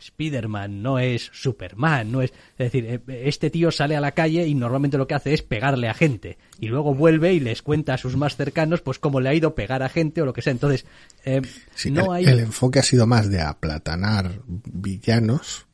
Spider-Man, 0.00 0.82
no 0.82 0.98
es 0.98 1.30
Superman, 1.32 2.10
no 2.12 2.22
es... 2.22 2.32
Es 2.58 2.72
decir, 2.72 2.86
eh, 2.86 3.00
este 3.24 3.50
tío 3.50 3.70
sale 3.70 3.96
a 3.96 4.00
la 4.00 4.12
calle 4.12 4.46
y 4.46 4.54
normalmente 4.54 4.98
lo 4.98 5.06
que 5.06 5.14
hace 5.14 5.34
es 5.34 5.42
pegarle 5.42 5.88
a 5.88 5.94
gente. 5.94 6.38
Y 6.60 6.68
luego 6.68 6.94
vuelve 6.94 7.32
y 7.34 7.40
les 7.40 7.62
cuenta 7.62 7.94
a 7.94 7.98
sus 7.98 8.16
más 8.16 8.36
cercanos 8.36 8.80
pues 8.80 8.98
cómo 8.98 9.20
le 9.20 9.28
ha 9.28 9.34
ido 9.34 9.54
pegar 9.54 9.82
a 9.82 9.88
gente 9.88 10.22
o 10.22 10.26
lo 10.26 10.32
que 10.32 10.42
sea. 10.42 10.52
Entonces, 10.52 10.86
eh, 11.24 11.42
Sí, 11.74 11.90
no 11.90 12.14
el, 12.14 12.26
hay... 12.26 12.32
el 12.32 12.40
enfoque 12.40 12.78
ha 12.78 12.82
sido 12.82 13.06
más 13.06 13.30
de 13.30 13.40
aplatanar 13.40 14.40
villanos 14.46 15.66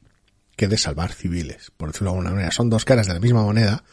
que 0.57 0.69
de 0.69 0.79
salvar 0.79 1.13
civiles, 1.13 1.73
por 1.77 1.91
decirlo 1.91 2.11
de 2.11 2.17
alguna 2.19 2.31
manera. 2.31 2.51
Son 2.51 2.71
dos 2.71 2.85
caras 2.85 3.07
de 3.07 3.15
la 3.15 3.21
misma 3.21 3.43
moneda, 3.43 3.85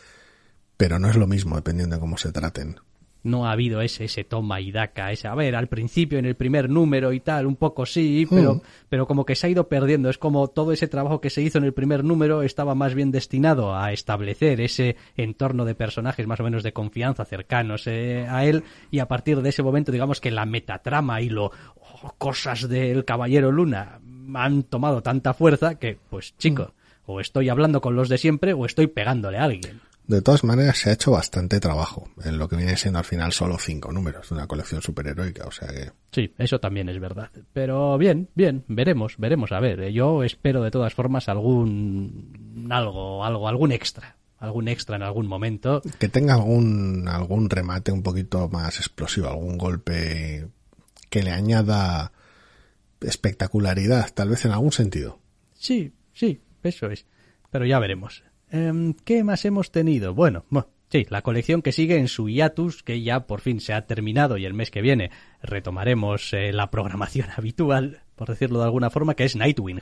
pero 0.77 0.99
no 0.99 1.09
es 1.09 1.15
lo 1.15 1.27
mismo 1.27 1.55
dependiendo 1.55 1.95
de 1.95 1.99
cómo 1.99 2.17
se 2.17 2.31
traten. 2.31 2.79
No 3.23 3.45
ha 3.45 3.51
habido 3.51 3.81
ese, 3.81 4.05
ese 4.05 4.23
toma 4.23 4.61
y 4.61 4.71
daca, 4.71 5.11
ese, 5.11 5.27
a 5.27 5.35
ver, 5.35 5.55
al 5.55 5.67
principio 5.67 6.19
en 6.19 6.25
el 6.25 6.35
primer 6.35 6.69
número 6.69 7.11
y 7.13 7.19
tal, 7.19 7.45
un 7.45 7.55
poco 7.55 7.85
sí, 7.85 8.25
pero, 8.29 8.55
Mm. 8.55 8.61
pero 8.87 9.07
como 9.07 9.25
que 9.25 9.35
se 9.35 9.47
ha 9.47 9.49
ido 9.49 9.67
perdiendo. 9.67 10.09
Es 10.09 10.17
como 10.17 10.47
todo 10.47 10.71
ese 10.71 10.87
trabajo 10.87 11.19
que 11.19 11.29
se 11.29 11.41
hizo 11.41 11.57
en 11.57 11.65
el 11.65 11.73
primer 11.73 12.03
número 12.03 12.41
estaba 12.43 12.75
más 12.75 12.93
bien 12.93 13.11
destinado 13.11 13.75
a 13.75 13.91
establecer 13.91 14.61
ese 14.61 14.95
entorno 15.17 15.65
de 15.65 15.75
personajes 15.75 16.27
más 16.27 16.39
o 16.39 16.43
menos 16.43 16.63
de 16.63 16.73
confianza 16.73 17.25
cercanos 17.25 17.87
eh, 17.87 18.25
a 18.29 18.45
él 18.45 18.63
y 18.91 18.99
a 18.99 19.07
partir 19.07 19.41
de 19.41 19.49
ese 19.49 19.63
momento, 19.63 19.91
digamos 19.91 20.21
que 20.21 20.31
la 20.31 20.45
metatrama 20.45 21.21
y 21.21 21.29
lo 21.29 21.45
oh, 21.45 22.13
cosas 22.17 22.69
del 22.69 23.05
Caballero 23.05 23.51
Luna 23.51 23.99
han 24.33 24.63
tomado 24.63 25.01
tanta 25.01 25.33
fuerza 25.33 25.75
que, 25.75 25.97
pues 26.09 26.35
chico, 26.37 26.73
o 27.05 27.19
estoy 27.19 27.49
hablando 27.49 27.81
con 27.81 27.95
los 27.95 28.09
de 28.09 28.17
siempre 28.17 28.53
o 28.53 28.65
estoy 28.65 28.87
pegándole 28.87 29.37
a 29.39 29.43
alguien. 29.43 29.81
De 30.09 30.23
todas 30.23 30.43
maneras, 30.43 30.79
se 30.79 30.89
ha 30.89 30.93
hecho 30.93 31.11
bastante 31.11 31.59
trabajo 31.59 32.09
en 32.23 32.39
lo 32.39 32.49
que 32.49 32.55
viene 32.55 32.75
siendo 32.77 32.97
al 32.97 33.05
final 33.05 33.31
solo 33.31 33.59
cinco 33.59 33.91
números 33.91 34.27
de 34.27 34.33
una 34.33 34.47
colección 34.47 34.81
superheroica, 34.81 35.45
o 35.45 35.51
sea 35.51 35.67
que 35.67 35.91
Sí, 36.11 36.33
eso 36.39 36.59
también 36.59 36.89
es 36.89 36.99
verdad. 36.99 37.29
Pero 37.53 37.95
bien, 37.99 38.27
bien, 38.33 38.65
veremos, 38.67 39.17
veremos. 39.19 39.51
A 39.51 39.59
ver, 39.59 39.79
eh, 39.81 39.93
yo 39.93 40.23
espero 40.23 40.63
de 40.63 40.71
todas 40.71 40.95
formas 40.95 41.29
algún 41.29 42.67
algo, 42.71 43.23
algo, 43.23 43.47
algún 43.47 43.71
extra, 43.71 44.15
algún 44.39 44.67
extra 44.67 44.95
en 44.95 45.03
algún 45.03 45.27
momento. 45.27 45.83
que 45.99 46.09
tenga 46.09 46.33
algún 46.33 47.07
algún 47.07 47.47
remate 47.47 47.91
un 47.91 48.01
poquito 48.01 48.49
más 48.49 48.79
explosivo, 48.79 49.27
algún 49.27 49.59
golpe 49.59 50.47
que 51.11 51.21
le 51.21 51.29
añada 51.29 52.13
espectacularidad, 52.99 54.11
tal 54.11 54.29
vez 54.29 54.43
en 54.43 54.53
algún 54.53 54.71
sentido. 54.71 55.19
Sí, 55.53 55.93
sí, 56.13 56.41
eso 56.63 56.89
es. 56.89 57.05
Pero 57.51 57.67
ya 57.67 57.77
veremos. 57.77 58.23
Em, 58.51 58.93
¿Qué 58.93 59.23
más 59.23 59.45
hemos 59.45 59.71
tenido? 59.71 60.13
Bueno, 60.13 60.45
bueno, 60.49 60.69
sí, 60.89 61.05
la 61.09 61.21
colección 61.21 61.61
que 61.61 61.71
sigue 61.71 61.97
en 61.97 62.07
su 62.07 62.29
hiatus, 62.29 62.83
que 62.83 63.01
ya 63.01 63.27
por 63.27 63.41
fin 63.41 63.61
se 63.61 63.73
ha 63.73 63.85
terminado 63.85 64.37
y 64.37 64.45
el 64.45 64.53
mes 64.53 64.71
que 64.71 64.81
viene 64.81 65.11
retomaremos 65.41 66.33
eh, 66.33 66.51
la 66.51 66.71
programación 66.71 67.27
habitual, 67.35 68.01
por 68.15 68.29
decirlo 68.29 68.59
de 68.59 68.65
alguna 68.65 68.89
forma, 68.89 69.15
que 69.15 69.25
es 69.25 69.35
Nightwing, 69.35 69.81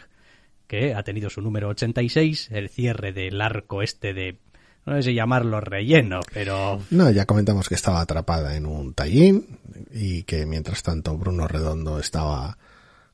que 0.68 0.94
ha 0.94 1.04
tenido 1.04 1.30
su 1.30 1.42
número 1.42 1.70
86, 1.70 2.50
el 2.52 2.70
cierre 2.70 3.14
del 3.14 3.40
arco 3.40 3.82
este 3.82 4.14
de, 4.14 4.40
no 4.86 4.96
sé 4.98 5.04
si 5.04 5.14
llamarlo 5.14 5.62
relleno, 5.62 6.20
pero 6.34 6.82
No, 6.92 7.10
ya 7.10 7.26
comentamos 7.26 7.70
que 7.70 7.76
estaba 7.76 8.02
atrapada 8.02 8.58
en 8.58 8.66
un 8.66 8.94
tallín 8.94 9.60
y 9.94 10.24
que 10.24 10.46
mientras 10.46 10.84
tanto 10.84 11.18
Bruno 11.18 11.48
Redondo 11.48 12.00
estaba 12.00 12.58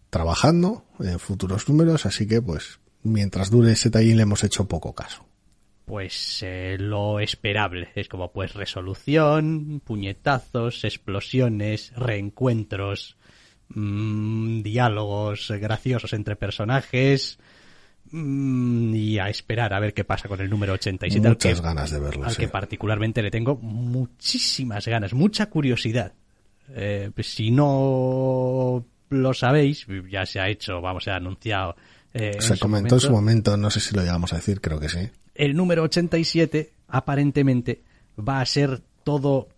trabajando 0.10 0.86
en 1.00 1.20
futuros 1.20 1.70
números, 1.70 2.08
así 2.08 2.28
que 2.28 2.42
pues 2.42 2.80
mientras 3.04 3.52
dure 3.52 3.72
ese 3.72 3.92
tallín 3.92 4.18
le 4.18 4.24
hemos 4.24 4.44
hecho 4.44 4.68
poco 4.68 4.94
caso. 4.94 5.26
Pues 5.86 6.40
eh, 6.44 6.78
lo 6.80 7.20
esperable. 7.20 7.90
Es 7.96 8.08
como 8.08 8.32
pues 8.32 8.54
resolución, 8.54 9.82
puñetazos, 9.84 10.84
explosiones, 10.86 11.92
reencuentros, 11.96 13.18
mm, 13.70 14.62
diálogos 14.62 15.52
graciosos 15.60 16.14
entre 16.14 16.36
personajes 16.36 17.38
mm, 18.12 18.96
y 18.96 19.20
a 19.20 19.30
esperar 19.30 19.74
a 19.74 19.80
ver 19.80 19.94
qué 19.94 20.04
pasa 20.04 20.28
con 20.28 20.40
el 20.42 20.50
número 20.50 20.74
87 20.74 21.28
al 21.28 21.34
Muchas 21.34 21.60
que, 21.60 21.66
ganas 21.68 21.92
de 21.92 22.00
verlo. 22.00 22.26
al 22.26 22.32
sí. 22.32 22.38
que 22.42 22.48
particularmente 22.48 23.22
le 23.22 23.32
tengo 23.32 23.56
muchísimas 23.58 24.88
ganas, 24.88 25.14
mucha 25.14 25.50
curiosidad. 25.50 26.14
Eh, 26.70 27.12
pues, 27.14 27.28
si 27.34 27.52
no 27.52 28.86
lo 29.10 29.34
sabéis, 29.34 29.86
ya 30.10 30.26
se 30.26 30.40
ha 30.40 30.48
hecho, 30.50 30.82
vamos, 30.82 31.04
se 31.04 31.12
ha 31.12 31.18
anunciado. 31.18 31.76
eh, 32.14 32.38
Se 32.40 32.58
comentó 32.58 32.96
en 32.96 33.02
su 33.02 33.12
momento 33.12 33.52
momento, 33.52 33.58
no 33.58 33.70
sé 33.70 33.80
si 33.80 33.94
lo 33.96 34.02
llegamos 34.02 34.32
a 34.34 34.38
decir, 34.38 34.62
creo 34.62 34.80
que 34.80 34.90
sí. 34.90 35.10
El 35.36 35.56
número 35.56 35.84
87 35.84 36.74
aparentemente 36.88 37.84
va 38.18 38.42
a 38.42 38.46
ser 38.46 38.82
todo 39.04 39.50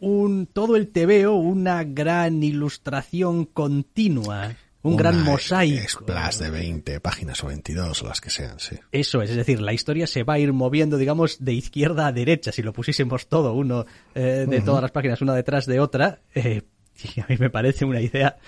un 0.00 0.46
todo 0.46 0.76
el 0.76 0.88
tebeo 0.88 1.34
una 1.34 1.84
gran 1.84 2.42
ilustración 2.42 3.44
continua 3.44 4.56
un 4.82 4.94
Una 4.94 5.02
gran 5.02 5.22
mosaico 5.24 6.02
Splash 6.04 6.38
de 6.38 6.50
20 6.50 7.00
páginas 7.00 7.44
o 7.44 7.48
22 7.48 8.02
o 8.02 8.06
las 8.06 8.20
que 8.20 8.30
sean, 8.30 8.58
sí. 8.58 8.76
eso 8.92 9.20
es, 9.20 9.28
es 9.28 9.36
decir, 9.36 9.60
la 9.60 9.74
historia 9.74 10.06
se 10.06 10.22
va 10.22 10.34
a 10.34 10.38
ir 10.38 10.54
moviendo, 10.54 10.96
digamos, 10.96 11.44
de 11.44 11.52
izquierda 11.52 12.06
a 12.06 12.12
derecha. 12.12 12.50
Si 12.50 12.62
lo 12.62 12.72
pusiésemos 12.72 13.28
todo, 13.28 13.52
uno 13.52 13.84
eh, 14.14 14.46
de 14.48 14.60
todas 14.62 14.80
las 14.80 14.90
páginas, 14.90 15.20
una 15.20 15.34
detrás 15.34 15.66
de 15.66 15.80
otra, 15.80 16.20
eh, 16.34 16.62
y 17.14 17.20
a 17.20 17.26
mí 17.28 17.36
me 17.38 17.50
parece 17.50 17.84
una 17.84 18.00
idea 18.00 18.38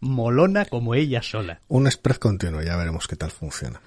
molona 0.00 0.64
como 0.64 0.94
ella 0.96 1.22
sola. 1.22 1.60
Un 1.68 1.88
spread 1.88 2.16
continuo, 2.16 2.62
ya 2.62 2.76
veremos 2.76 3.06
qué 3.06 3.14
tal 3.14 3.30
funciona. 3.30 3.80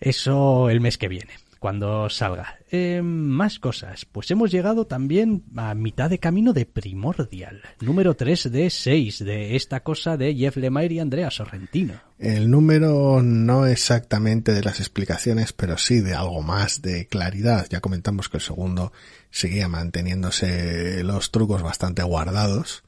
Eso 0.00 0.70
el 0.70 0.80
mes 0.80 0.96
que 0.96 1.08
viene, 1.08 1.32
cuando 1.58 2.08
salga. 2.08 2.58
Eh, 2.70 3.02
más 3.02 3.58
cosas. 3.58 4.06
Pues 4.06 4.30
hemos 4.30 4.50
llegado 4.50 4.86
también 4.86 5.44
a 5.56 5.74
mitad 5.74 6.08
de 6.08 6.18
camino 6.18 6.54
de 6.54 6.64
Primordial. 6.64 7.60
Número 7.80 8.14
3 8.14 8.50
de 8.50 8.70
6 8.70 9.18
de 9.24 9.56
esta 9.56 9.80
cosa 9.80 10.16
de 10.16 10.34
Jeff 10.34 10.56
Lemire 10.56 10.94
y 10.94 10.98
Andrea 11.00 11.30
Sorrentino. 11.30 12.00
El 12.18 12.50
número 12.50 13.20
no 13.22 13.66
exactamente 13.66 14.54
de 14.54 14.62
las 14.62 14.80
explicaciones, 14.80 15.52
pero 15.52 15.76
sí 15.76 16.00
de 16.00 16.14
algo 16.14 16.40
más 16.40 16.80
de 16.80 17.06
claridad. 17.06 17.66
Ya 17.68 17.80
comentamos 17.80 18.30
que 18.30 18.38
el 18.38 18.42
segundo 18.42 18.92
seguía 19.30 19.68
manteniéndose 19.68 21.04
los 21.04 21.30
trucos 21.30 21.62
bastante 21.62 22.02
guardados. 22.02 22.84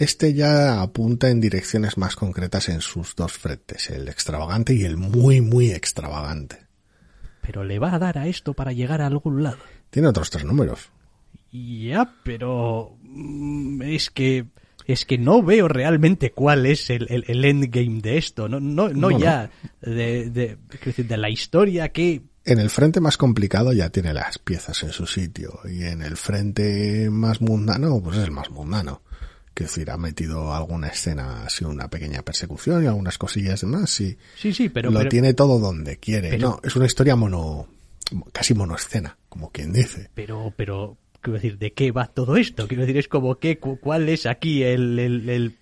Este 0.00 0.32
ya 0.32 0.80
apunta 0.80 1.28
en 1.28 1.40
direcciones 1.42 1.98
más 1.98 2.16
concretas 2.16 2.70
en 2.70 2.80
sus 2.80 3.14
dos 3.16 3.34
frentes, 3.34 3.90
el 3.90 4.08
extravagante 4.08 4.72
y 4.74 4.84
el 4.84 4.96
muy, 4.96 5.42
muy 5.42 5.70
extravagante. 5.72 6.56
Pero 7.42 7.64
le 7.64 7.78
va 7.78 7.94
a 7.94 7.98
dar 7.98 8.16
a 8.16 8.26
esto 8.26 8.54
para 8.54 8.72
llegar 8.72 9.02
a 9.02 9.06
algún 9.06 9.42
lado. 9.42 9.58
Tiene 9.90 10.08
otros 10.08 10.30
tres 10.30 10.44
números. 10.46 10.88
Ya, 11.52 12.14
pero 12.24 12.96
mm, 13.02 13.82
es 13.82 14.08
que 14.10 14.46
es 14.86 15.04
que 15.04 15.18
no 15.18 15.42
veo 15.42 15.68
realmente 15.68 16.32
cuál 16.32 16.64
es 16.64 16.88
el, 16.88 17.06
el- 17.10 17.24
el 17.28 17.44
endgame 17.44 18.00
de 18.00 18.16
esto. 18.16 18.48
No, 18.48 18.58
no, 18.58 18.88
no 18.88 19.10
ya 19.18 19.50
de, 19.82 20.30
de 20.30 21.16
la 21.18 21.28
historia 21.28 21.90
que 21.90 22.22
En 22.46 22.58
el 22.58 22.70
frente 22.70 23.00
más 23.00 23.18
complicado 23.18 23.74
ya 23.74 23.90
tiene 23.90 24.14
las 24.14 24.38
piezas 24.38 24.82
en 24.82 24.92
su 24.92 25.06
sitio 25.06 25.60
y 25.70 25.82
en 25.84 26.00
el 26.00 26.16
frente 26.16 27.10
más 27.10 27.42
mundano, 27.42 28.00
pues 28.02 28.16
es 28.16 28.24
el 28.24 28.30
más 28.30 28.50
mundano. 28.50 29.02
Que 29.60 29.64
decir, 29.64 29.90
ha 29.90 29.98
metido 29.98 30.54
alguna 30.54 30.88
escena, 30.88 31.44
así 31.44 31.66
una 31.66 31.88
pequeña 31.90 32.22
persecución 32.22 32.82
y 32.82 32.86
algunas 32.86 33.18
cosillas 33.18 33.60
demás 33.60 34.00
y 34.00 34.16
sí, 34.34 34.54
sí, 34.54 34.70
pero, 34.70 34.90
lo 34.90 35.00
pero- 35.00 35.10
tiene 35.10 35.34
todo 35.34 35.58
donde 35.58 35.98
quiere. 35.98 36.30
pero- 36.30 36.48
no, 36.48 36.60
es 36.64 36.74
una 36.76 36.86
historia 36.86 37.14
mono, 37.14 37.66
casi 38.32 38.54
monoescena, 38.54 39.18
como 39.28 39.50
quien 39.50 39.70
dice. 39.74 40.08
pero, 40.14 40.54
pero, 40.56 40.96
quiero 41.20 41.34
decir, 41.34 41.58
¿de 41.58 41.74
qué 41.74 41.92
va 41.92 42.06
todo 42.06 42.36
esto? 42.38 42.66
Quiero 42.68 42.84
decir, 42.84 42.96
es 42.96 43.06
como 43.08 43.34
que, 43.38 43.58
cu- 43.58 43.78
¿cuál 43.78 44.08
es 44.08 44.24
aquí 44.24 44.62
el, 44.62 44.98
el, 44.98 45.28
el- 45.28 45.56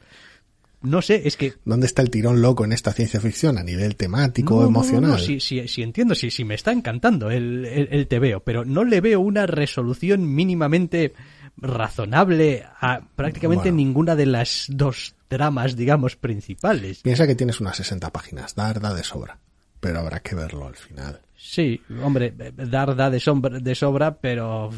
no 0.81 1.03
sé, 1.03 1.23
es 1.27 1.37
que 1.37 1.55
¿Dónde 1.65 1.87
está 1.87 2.03
el 2.03 2.11
tirón 2.11 2.41
loco 2.41 2.65
en 2.65 2.71
esta 2.71 2.93
ciencia 2.93 3.19
ficción 3.21 3.59
a 3.59 3.65
nivel 3.65 3.97
temático 3.97 4.55
No, 4.55 4.61
o 4.61 4.63
no, 4.63 4.71
no, 4.71 4.79
emocional? 4.79 5.19
sí, 5.19 5.41
sí, 5.41 5.67
sí 5.67 5.83
entiendo, 5.83 6.15
sí, 6.15 6.31
sí 6.31 6.45
me 6.45 6.55
está 6.55 6.71
encantando 6.71 7.33
el, 7.33 7.65
el, 7.67 7.89
el 7.91 8.41
pero 8.45 8.65
no 8.65 8.85
le 8.85 9.01
veo 9.01 9.19
una 9.19 9.45
resolución 9.49 10.33
mínimamente 10.37 11.15
razonable 11.61 12.65
a 12.81 13.01
prácticamente 13.17 13.71
Bueno. 13.71 13.77
ninguna 13.77 14.17
de 14.17 14.27
las 14.27 14.67
dos 14.69 15.15
tramas, 15.29 15.77
digamos, 15.77 16.17
principales. 16.17 17.03
Piensa 17.03 17.27
que 17.27 17.35
tienes 17.35 17.61
unas 17.61 17.77
60 17.77 18.11
páginas, 18.11 18.55
dar 18.55 18.81
da 18.81 18.95
de 18.95 19.03
sobra, 19.05 19.39
pero 19.81 20.01
habrá 20.01 20.21
que 20.21 20.35
verlo 20.35 20.67
al 20.67 20.77
final. 20.77 21.21
Sí, 21.37 21.81
hombre, 22.03 22.33
dar 22.57 22.97
da 22.97 23.11
de, 23.11 23.19
sombra- 23.21 23.61
de 23.61 23.75
sobra, 23.75 24.17
pero 24.19 24.71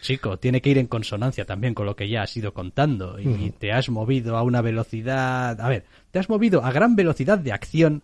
chico, 0.00 0.38
tiene 0.38 0.60
que 0.60 0.70
ir 0.70 0.78
en 0.78 0.86
consonancia 0.86 1.44
también 1.44 1.74
con 1.74 1.84
lo 1.86 1.96
que 1.96 2.08
ya 2.08 2.22
has 2.22 2.36
ido 2.36 2.52
contando 2.54 3.18
y 3.18 3.50
te 3.50 3.72
has 3.72 3.88
movido 3.88 4.36
a 4.36 4.42
una 4.42 4.60
velocidad, 4.62 5.60
a 5.60 5.68
ver, 5.68 5.84
te 6.10 6.18
has 6.18 6.28
movido 6.28 6.64
a 6.64 6.72
gran 6.72 6.94
velocidad 6.96 7.38
de 7.38 7.52
acción, 7.52 8.02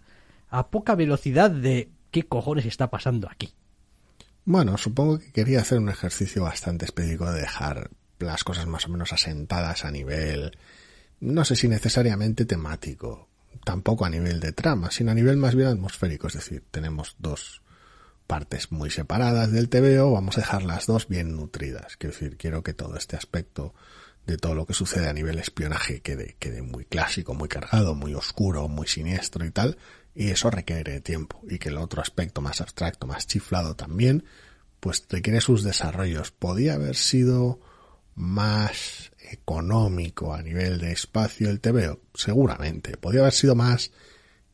a 0.50 0.68
poca 0.68 0.94
velocidad 0.96 1.50
de 1.50 1.88
qué 2.10 2.24
cojones 2.24 2.66
está 2.66 2.90
pasando 2.90 3.28
aquí. 3.30 3.50
Bueno, 4.46 4.76
supongo 4.76 5.18
que 5.18 5.32
quería 5.32 5.60
hacer 5.60 5.78
un 5.78 5.88
ejercicio 5.88 6.42
bastante 6.42 6.84
específico 6.84 7.30
de 7.30 7.40
dejar 7.40 7.90
las 8.18 8.44
cosas 8.44 8.66
más 8.66 8.86
o 8.86 8.90
menos 8.90 9.12
asentadas 9.12 9.84
a 9.84 9.90
nivel, 9.90 10.56
no 11.20 11.44
sé 11.44 11.56
si 11.56 11.66
necesariamente 11.68 12.44
temático, 12.44 13.28
tampoco 13.64 14.04
a 14.04 14.10
nivel 14.10 14.40
de 14.40 14.52
trama, 14.52 14.90
sino 14.90 15.10
a 15.12 15.14
nivel 15.14 15.38
más 15.38 15.54
bien 15.54 15.68
atmosférico. 15.68 16.26
Es 16.26 16.34
decir, 16.34 16.62
tenemos 16.70 17.16
dos 17.18 17.62
partes 18.26 18.70
muy 18.70 18.90
separadas 18.90 19.50
del 19.50 19.68
TVO, 19.68 20.12
vamos 20.12 20.36
a 20.36 20.42
dejar 20.42 20.62
las 20.62 20.86
dos 20.86 21.08
bien 21.08 21.36
nutridas. 21.36 21.96
Quiero 21.96 22.12
decir, 22.12 22.36
quiero 22.36 22.62
que 22.62 22.74
todo 22.74 22.96
este 22.96 23.16
aspecto 23.16 23.74
de 24.26 24.36
todo 24.36 24.54
lo 24.54 24.66
que 24.66 24.74
sucede 24.74 25.08
a 25.08 25.12
nivel 25.12 25.38
espionaje 25.38 26.00
quede, 26.00 26.36
quede 26.38 26.62
muy 26.62 26.84
clásico, 26.84 27.34
muy 27.34 27.48
cargado, 27.48 27.94
muy 27.94 28.14
oscuro, 28.14 28.68
muy 28.68 28.86
siniestro 28.86 29.44
y 29.44 29.50
tal, 29.50 29.76
y 30.14 30.30
eso 30.30 30.50
requiere 30.50 31.00
tiempo, 31.00 31.40
y 31.48 31.58
que 31.58 31.70
el 31.70 31.78
otro 31.78 32.00
aspecto 32.00 32.40
más 32.40 32.60
abstracto, 32.60 33.06
más 33.06 33.26
chiflado 33.26 33.74
también, 33.74 34.24
pues 34.80 35.04
requiere 35.08 35.40
sus 35.40 35.64
desarrollos. 35.64 36.30
Podía 36.30 36.74
haber 36.74 36.94
sido 36.94 37.60
más 38.14 39.10
económico 39.18 40.34
a 40.34 40.42
nivel 40.42 40.78
de 40.78 40.92
espacio 40.92 41.50
el 41.50 41.60
TVO, 41.60 42.00
seguramente. 42.14 42.96
Podría 42.96 43.22
haber 43.22 43.32
sido 43.32 43.54
más 43.54 43.90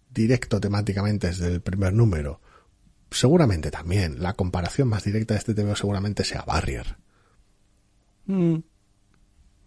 directo 0.08 0.60
temáticamente 0.60 1.28
desde 1.28 1.48
el 1.48 1.60
primer 1.60 1.92
número, 1.92 2.40
seguramente 3.10 3.70
también. 3.70 4.22
La 4.22 4.34
comparación 4.34 4.88
más 4.88 5.04
directa 5.04 5.34
de 5.34 5.38
este 5.38 5.54
TVO 5.54 5.76
seguramente 5.76 6.24
sea 6.24 6.42
Barrier. 6.42 6.96
Mm, 8.26 8.58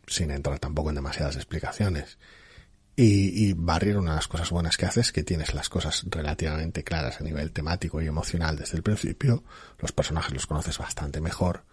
sin 0.07 0.31
entrar 0.31 0.59
tampoco 0.59 0.89
en 0.89 0.95
demasiadas 0.95 1.35
explicaciones. 1.35 2.17
Y, 2.95 3.49
y 3.49 3.53
Barrier, 3.53 3.97
una 3.97 4.11
de 4.11 4.15
las 4.17 4.27
cosas 4.27 4.51
buenas 4.51 4.77
que 4.77 4.85
hace 4.85 5.01
es 5.01 5.11
que 5.11 5.23
tienes 5.23 5.53
las 5.53 5.69
cosas 5.69 6.05
relativamente 6.09 6.83
claras 6.83 7.19
a 7.19 7.23
nivel 7.23 7.51
temático 7.51 8.01
y 8.01 8.07
emocional 8.07 8.55
desde 8.55 8.77
el 8.77 8.83
principio. 8.83 9.43
Los 9.79 9.91
personajes 9.91 10.33
los 10.33 10.45
conoces 10.45 10.77
bastante 10.77 11.19
mejor 11.19 11.63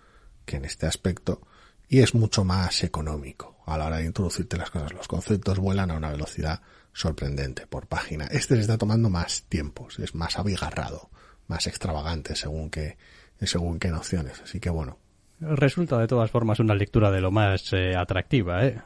que 0.46 0.56
en 0.56 0.64
este 0.64 0.86
aspecto. 0.86 1.42
Y 1.88 2.00
es 2.00 2.14
mucho 2.14 2.44
más 2.44 2.84
económico 2.84 3.62
a 3.66 3.76
la 3.76 3.86
hora 3.86 3.96
de 3.98 4.06
introducirte 4.06 4.56
las 4.56 4.70
cosas. 4.70 4.92
Los 4.92 5.08
conceptos 5.08 5.58
vuelan 5.58 5.90
a 5.90 5.96
una 5.96 6.10
velocidad 6.10 6.62
sorprendente 6.92 7.66
por 7.66 7.86
página. 7.86 8.26
Este 8.26 8.54
se 8.54 8.62
está 8.62 8.78
tomando 8.78 9.10
más 9.10 9.42
tiempo, 9.48 9.88
es 9.98 10.14
más 10.14 10.38
abigarrado, 10.38 11.10
más 11.48 11.66
extravagante 11.66 12.36
según 12.36 12.70
qué, 12.70 12.96
según 13.42 13.78
qué 13.78 13.88
nociones. 13.88 14.40
Así 14.40 14.60
que 14.60 14.70
bueno, 14.70 14.98
Resulta 15.40 15.98
de 15.98 16.06
todas 16.06 16.30
formas 16.30 16.60
una 16.60 16.74
lectura 16.74 17.10
de 17.10 17.22
lo 17.22 17.30
más 17.30 17.72
eh, 17.72 17.96
atractiva, 17.96 18.64
¿eh? 18.66 18.78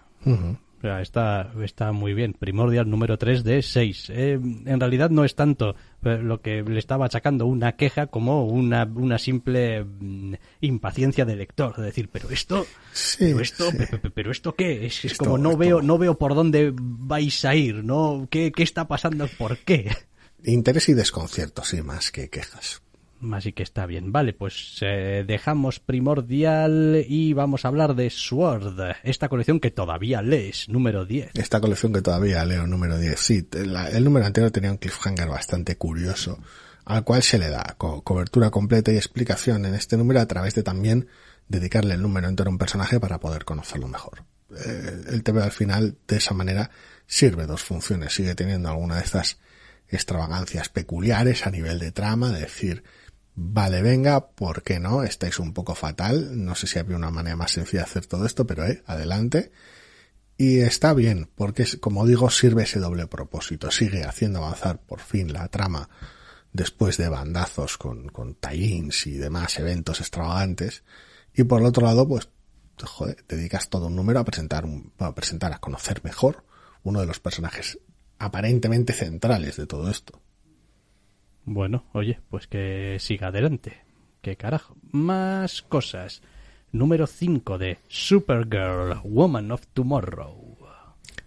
Está, 1.00 1.52
está 1.62 1.92
muy 1.92 2.14
bien. 2.14 2.32
Primordial 2.34 2.88
número 2.88 3.16
3 3.18 3.42
de 3.44 3.62
6. 3.62 4.10
Eh, 4.10 4.32
en 4.66 4.80
realidad 4.80 5.10
no 5.10 5.24
es 5.24 5.34
tanto 5.34 5.74
eh, 6.04 6.18
lo 6.22 6.40
que 6.40 6.62
le 6.62 6.78
estaba 6.78 7.06
achacando 7.06 7.46
una 7.46 7.72
queja 7.76 8.06
como 8.08 8.44
una, 8.46 8.84
una 8.84 9.18
simple 9.18 9.84
mm, 9.84 10.34
impaciencia 10.60 11.24
de 11.24 11.36
lector. 11.36 11.76
De 11.76 11.82
decir, 11.84 12.08
pero 12.12 12.30
esto, 12.30 12.66
Sí, 12.92 13.16
pero 13.26 13.40
esto, 13.40 13.70
sí. 13.70 13.78
pero 14.14 14.30
esto 14.30 14.54
qué 14.54 14.86
es, 14.86 15.04
es 15.04 15.12
Esto- 15.12 15.24
como 15.24 15.38
no 15.38 15.50
esto- 15.50 15.58
veo, 15.58 15.82
no 15.82 15.98
veo 15.98 16.18
por 16.18 16.34
dónde 16.34 16.72
vais 16.74 17.44
a 17.44 17.54
ir, 17.54 17.84
¿no? 17.84 18.26
¿Qué, 18.30 18.52
qué 18.52 18.62
está 18.62 18.86
pasando? 18.88 19.26
¿Por 19.38 19.58
qué? 19.58 19.90
Interés 20.44 20.88
y 20.90 20.94
desconcierto, 20.94 21.64
sí, 21.64 21.80
más 21.82 22.10
que 22.12 22.28
quejas. 22.28 22.82
Así 23.32 23.52
que 23.52 23.62
está 23.62 23.86
bien. 23.86 24.12
Vale, 24.12 24.32
pues 24.32 24.78
eh, 24.82 25.24
dejamos 25.26 25.80
primordial 25.80 27.04
y 27.08 27.32
vamos 27.32 27.64
a 27.64 27.68
hablar 27.68 27.94
de 27.94 28.10
Sword. 28.10 28.78
Esta 29.02 29.28
colección 29.28 29.60
que 29.60 29.70
todavía 29.70 30.22
lees, 30.22 30.68
número 30.68 31.04
10. 31.04 31.30
Esta 31.34 31.60
colección 31.60 31.92
que 31.92 32.02
todavía 32.02 32.44
leo, 32.44 32.66
número 32.66 32.98
10, 32.98 33.18
sí, 33.18 33.48
el 33.52 34.04
número 34.04 34.26
anterior 34.26 34.50
tenía 34.50 34.70
un 34.70 34.78
cliffhanger 34.78 35.28
bastante 35.28 35.76
curioso, 35.76 36.38
al 36.84 37.04
cual 37.04 37.22
se 37.22 37.38
le 37.38 37.48
da 37.48 37.74
co- 37.78 38.02
cobertura 38.02 38.50
completa 38.50 38.92
y 38.92 38.96
explicación 38.96 39.64
en 39.64 39.74
este 39.74 39.96
número 39.96 40.20
a 40.20 40.26
través 40.26 40.54
de 40.54 40.62
también 40.62 41.08
dedicarle 41.48 41.94
el 41.94 42.02
número 42.02 42.28
entero 42.28 42.48
a 42.48 42.52
un 42.52 42.58
personaje 42.58 43.00
para 43.00 43.20
poder 43.20 43.44
conocerlo 43.44 43.88
mejor. 43.88 44.24
Eh, 44.56 45.02
el 45.10 45.22
TV 45.22 45.42
al 45.42 45.52
final, 45.52 45.96
de 46.06 46.16
esa 46.16 46.34
manera, 46.34 46.70
sirve 47.06 47.46
dos 47.46 47.62
funciones. 47.62 48.12
Sigue 48.14 48.34
teniendo 48.34 48.68
alguna 48.68 48.96
de 48.96 49.02
estas 49.02 49.38
extravagancias 49.88 50.68
peculiares 50.68 51.46
a 51.46 51.50
nivel 51.50 51.78
de 51.78 51.92
trama, 51.92 52.30
de 52.32 52.40
decir, 52.40 52.82
vale, 53.34 53.82
venga, 53.82 54.28
¿por 54.28 54.62
qué 54.62 54.80
no? 54.80 55.02
Estáis 55.02 55.38
un 55.38 55.52
poco 55.52 55.74
fatal. 55.74 56.44
No 56.44 56.54
sé 56.54 56.66
si 56.66 56.78
había 56.78 56.96
una 56.96 57.10
manera 57.10 57.36
más 57.36 57.52
sencilla 57.52 57.82
de 57.82 57.90
hacer 57.90 58.06
todo 58.06 58.26
esto, 58.26 58.46
pero 58.46 58.66
eh, 58.66 58.82
adelante. 58.86 59.52
Y 60.36 60.60
está 60.60 60.94
bien, 60.94 61.30
porque 61.34 61.64
como 61.80 62.06
digo, 62.06 62.30
sirve 62.30 62.64
ese 62.64 62.80
doble 62.80 63.06
propósito. 63.06 63.70
Sigue 63.70 64.04
haciendo 64.04 64.40
avanzar 64.40 64.80
por 64.80 65.00
fin 65.00 65.32
la 65.32 65.48
trama 65.48 65.88
después 66.52 66.96
de 66.96 67.08
bandazos 67.08 67.78
con, 67.78 68.08
con 68.08 68.34
tie-ins 68.34 69.06
y 69.06 69.18
demás 69.18 69.58
eventos 69.58 70.00
extravagantes. 70.00 70.82
Y 71.34 71.44
por 71.44 71.60
el 71.60 71.66
otro 71.66 71.84
lado, 71.84 72.08
pues, 72.08 72.28
joder, 72.82 73.24
dedicas 73.28 73.68
todo 73.68 73.86
un 73.86 73.96
número 73.96 74.20
a 74.20 74.24
presentar, 74.24 74.64
a 74.98 75.14
presentar, 75.14 75.52
a 75.52 75.58
conocer 75.58 76.02
mejor 76.04 76.44
uno 76.82 77.00
de 77.00 77.06
los 77.06 77.20
personajes 77.20 77.78
aparentemente 78.18 78.92
centrales 78.92 79.56
de 79.56 79.66
todo 79.66 79.90
esto. 79.90 80.20
Bueno, 81.44 81.84
oye, 81.92 82.20
pues 82.30 82.46
que 82.46 82.96
siga 83.00 83.28
adelante. 83.28 83.84
¿Qué 84.22 84.36
carajo? 84.36 84.76
Más 84.92 85.62
cosas. 85.62 86.22
Número 86.72 87.06
5 87.06 87.58
de 87.58 87.78
Supergirl, 87.86 89.00
Woman 89.04 89.52
of 89.52 89.66
Tomorrow. 89.72 90.56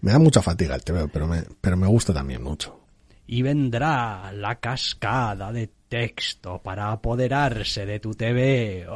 Me 0.02 0.12
da 0.12 0.20
mucha 0.20 0.42
fatiga 0.42 0.76
el 0.76 0.84
TV, 0.84 1.08
pero 1.08 1.28
me, 1.28 1.44
pero 1.62 1.78
me 1.78 1.88
gusta 1.88 2.14
también 2.14 2.44
mucho. 2.44 2.80
Y 3.28 3.42
vendrá 3.42 4.32
la 4.32 4.56
cascada 4.56 5.52
de 5.52 5.70
texto 5.88 6.62
para 6.64 6.92
apoderarse 6.92 7.86
de 7.86 8.00
tu 8.00 8.14
TV. 8.14 8.88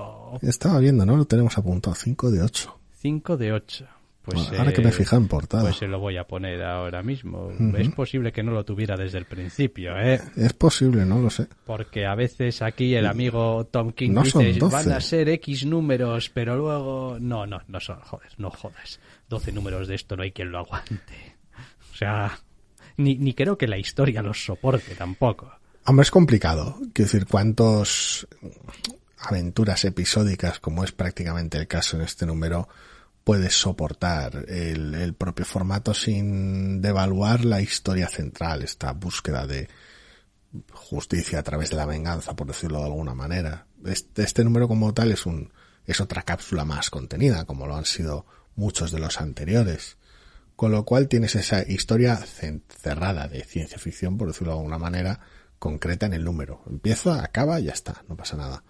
Estaba 0.41 0.79
viendo, 0.79 1.05
¿no? 1.05 1.17
Lo 1.17 1.25
tenemos 1.25 1.57
apuntado, 1.57 1.95
5 1.95 2.31
de 2.31 2.41
8. 2.41 2.79
5 2.99 3.37
de 3.37 3.53
8. 3.53 3.87
Pues, 4.23 4.51
Ahora 4.51 4.71
que 4.71 4.81
me 4.81 4.91
fija 4.91 5.15
en 5.15 5.27
portada. 5.27 5.63
Pues 5.63 5.77
se 5.77 5.87
lo 5.87 5.99
voy 5.99 6.17
a 6.17 6.25
poner 6.25 6.61
ahora 6.63 7.01
mismo. 7.01 7.51
Es 7.75 7.89
posible 7.89 8.31
que 8.31 8.43
no 8.43 8.51
lo 8.51 8.63
tuviera 8.63 8.95
desde 8.95 9.17
el 9.17 9.25
principio, 9.25 9.97
¿eh? 9.97 10.21
Es 10.35 10.53
posible, 10.53 11.05
no 11.05 11.19
lo 11.19 11.29
sé. 11.31 11.47
Porque 11.65 12.05
a 12.05 12.13
veces 12.13 12.61
aquí 12.61 12.93
el 12.93 13.07
amigo 13.07 13.65
Tom 13.65 13.93
King 13.93 14.11
No 14.11 14.21
dice, 14.21 14.53
12. 14.53 14.75
van 14.75 14.91
a 14.91 15.01
ser 15.01 15.27
X 15.29 15.65
números, 15.65 16.29
pero 16.29 16.55
luego... 16.55 17.17
No, 17.19 17.47
no, 17.47 17.61
no 17.67 17.79
son, 17.79 17.99
joder, 18.01 18.29
no 18.37 18.51
jodas. 18.51 18.99
12 19.29 19.51
números 19.53 19.87
de 19.87 19.95
esto 19.95 20.15
no 20.15 20.21
hay 20.23 20.31
quien 20.31 20.51
lo 20.51 20.59
aguante. 20.59 21.35
O 21.91 21.95
sea, 21.95 22.39
ni, 22.97 23.15
ni 23.15 23.33
creo 23.33 23.57
que 23.57 23.67
la 23.67 23.77
historia 23.77 24.21
los 24.21 24.45
soporte 24.45 24.93
tampoco. 24.95 25.51
Hombre, 25.85 26.03
es 26.03 26.11
complicado. 26.11 26.77
Quiero 26.93 27.11
decir, 27.11 27.25
cuántos 27.25 28.27
aventuras 29.17 29.83
episódicas, 29.85 30.59
como 30.59 30.83
es 30.83 30.91
prácticamente 30.91 31.57
el 31.57 31.67
caso 31.67 31.97
en 31.97 32.03
este 32.03 32.25
número, 32.25 32.67
puedes 33.23 33.53
soportar 33.53 34.45
el, 34.47 35.13
propio 35.13 35.45
formato 35.45 35.93
sin 35.93 36.81
devaluar 36.81 37.45
la 37.45 37.61
historia 37.61 38.07
central, 38.07 38.63
esta 38.63 38.93
búsqueda 38.93 39.45
de 39.45 39.69
justicia 40.73 41.39
a 41.39 41.43
través 41.43 41.69
de 41.69 41.77
la 41.77 41.85
venganza, 41.85 42.35
por 42.35 42.47
decirlo 42.47 42.79
de 42.79 42.85
alguna 42.85 43.13
manera. 43.13 43.67
Este, 43.85 44.23
este 44.23 44.43
número 44.43 44.67
como 44.67 44.93
tal 44.93 45.11
es 45.11 45.25
un, 45.25 45.51
es 45.85 46.01
otra 46.01 46.23
cápsula 46.23 46.65
más 46.65 46.89
contenida, 46.89 47.45
como 47.45 47.67
lo 47.67 47.75
han 47.75 47.85
sido 47.85 48.25
muchos 48.55 48.91
de 48.91 48.99
los 48.99 49.21
anteriores. 49.21 49.97
Con 50.55 50.71
lo 50.71 50.85
cual 50.85 51.07
tienes 51.07 51.35
esa 51.35 51.63
historia 51.63 52.17
cerrada 52.17 53.27
de 53.27 53.43
ciencia 53.43 53.79
ficción, 53.79 54.17
por 54.17 54.27
decirlo 54.27 54.53
de 54.53 54.59
alguna 54.59 54.77
manera, 54.77 55.19
concreta 55.57 56.05
en 56.05 56.13
el 56.13 56.23
número. 56.23 56.63
Empieza, 56.69 57.23
acaba 57.23 57.59
ya 57.59 57.71
está, 57.71 58.03
no 58.09 58.15
pasa 58.15 58.37
nada. 58.37 58.63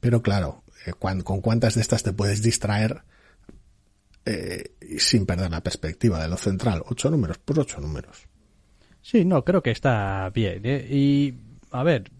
Pero 0.00 0.20
claro, 0.22 0.64
eh, 0.84 0.92
cuan- 0.92 1.22
con 1.22 1.40
cuántas 1.40 1.74
de 1.74 1.80
estas 1.80 2.02
te 2.02 2.12
puedes 2.12 2.42
distraer 2.42 3.04
eh, 4.24 4.74
sin 4.98 5.26
perder 5.26 5.50
la 5.50 5.62
perspectiva 5.62 6.20
de 6.20 6.28
lo 6.28 6.36
central. 6.36 6.82
Ocho 6.86 7.10
números, 7.10 7.38
pues 7.44 7.58
ocho 7.58 7.80
números. 7.80 8.28
Sí, 9.00 9.24
no, 9.24 9.44
creo 9.44 9.62
que 9.62 9.70
está 9.70 10.30
bien. 10.30 10.62
¿eh? 10.64 10.86
Y, 10.88 11.34
a 11.70 11.82
ver, 11.82 12.10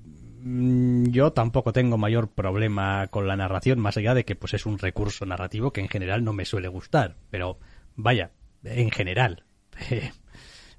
mm, 0.40 1.06
yo 1.10 1.32
tampoco 1.32 1.72
tengo 1.72 1.96
mayor 1.96 2.28
problema 2.28 3.06
con 3.06 3.28
la 3.28 3.36
narración, 3.36 3.78
más 3.78 3.96
allá 3.96 4.14
de 4.14 4.24
que 4.24 4.34
pues 4.34 4.54
es 4.54 4.66
un 4.66 4.78
recurso 4.78 5.24
narrativo 5.24 5.72
que 5.72 5.80
en 5.80 5.88
general 5.88 6.24
no 6.24 6.32
me 6.32 6.44
suele 6.44 6.68
gustar. 6.68 7.16
Pero, 7.30 7.58
vaya, 7.94 8.32
en 8.64 8.90
general. 8.90 9.44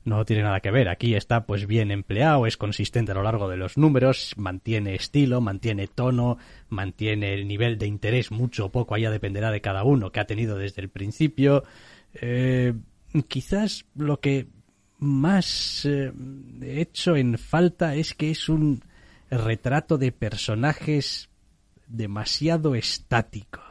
No 0.06 0.26
tiene 0.26 0.44
nada 0.44 0.60
que 0.60 0.72
ver. 0.72 0.90
Aquí 0.90 1.16
está 1.16 1.46
pues 1.46 1.66
bien 1.66 1.90
empleado, 1.90 2.46
es 2.46 2.58
consistente 2.58 3.14
a 3.14 3.16
lo 3.16 3.24
largo 3.24 3.48
de 3.50 3.58
los 3.58 3.78
números, 3.78 4.34
mantiene 4.36 4.96
estilo, 4.96 5.40
mantiene 5.40 5.88
tono, 5.88 6.38
mantiene 6.70 7.34
el 7.34 7.48
nivel 7.48 7.78
de 7.78 7.88
interés 7.88 8.32
mucho 8.32 8.66
o 8.66 8.72
poco, 8.72 8.96
allá 8.96 9.12
dependerá 9.12 9.52
de 9.52 9.62
cada 9.62 9.84
uno 9.84 10.12
que 10.12 10.20
ha 10.20 10.26
tenido 10.26 10.58
desde 10.58 10.82
el 10.82 10.90
principio. 10.90 11.64
Eh, 12.16 12.74
quizás 13.28 13.86
lo 13.96 14.20
que 14.20 14.48
más 15.00 15.86
eh, 15.86 16.12
he 16.62 16.82
hecho 16.82 17.16
en 17.16 17.38
falta 17.38 17.96
es 17.96 18.14
que 18.14 18.32
es 18.32 18.50
un 18.50 18.84
retrato 19.30 19.98
de 19.98 20.12
personajes 20.12 21.30
demasiado 21.88 22.76
estático. 22.76 23.62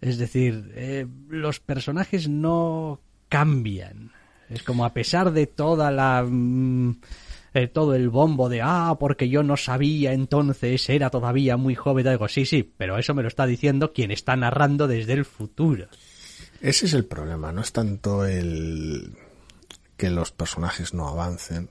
Es 0.00 0.18
decir, 0.18 0.72
eh, 0.74 1.06
los 1.28 1.60
personajes 1.60 2.28
no 2.28 3.00
cambian. 3.28 4.12
Es 4.50 4.62
como 4.62 4.84
a 4.84 4.92
pesar 4.92 5.32
de 5.32 5.46
toda 5.46 5.90
la... 5.90 6.24
mm, 6.28 6.96
eh, 7.52 7.66
todo 7.66 7.94
el 7.94 8.10
bombo 8.10 8.48
de, 8.48 8.60
ah, 8.62 8.96
porque 9.00 9.28
yo 9.28 9.42
no 9.42 9.56
sabía 9.56 10.12
entonces, 10.12 10.88
era 10.88 11.10
todavía 11.10 11.56
muy 11.56 11.74
joven, 11.74 12.06
algo, 12.06 12.28
sí, 12.28 12.46
sí, 12.46 12.62
pero 12.62 12.96
eso 12.96 13.12
me 13.12 13.22
lo 13.22 13.28
está 13.28 13.44
diciendo 13.44 13.92
quien 13.92 14.12
está 14.12 14.36
narrando 14.36 14.86
desde 14.86 15.14
el 15.14 15.24
futuro. 15.24 15.88
Ese 16.60 16.86
es 16.86 16.94
el 16.94 17.06
problema, 17.06 17.50
no 17.52 17.60
es 17.62 17.72
tanto 17.72 18.24
el 18.24 19.16
que 19.96 20.10
los 20.10 20.30
personajes 20.30 20.94
no 20.94 21.08
avancen, 21.08 21.70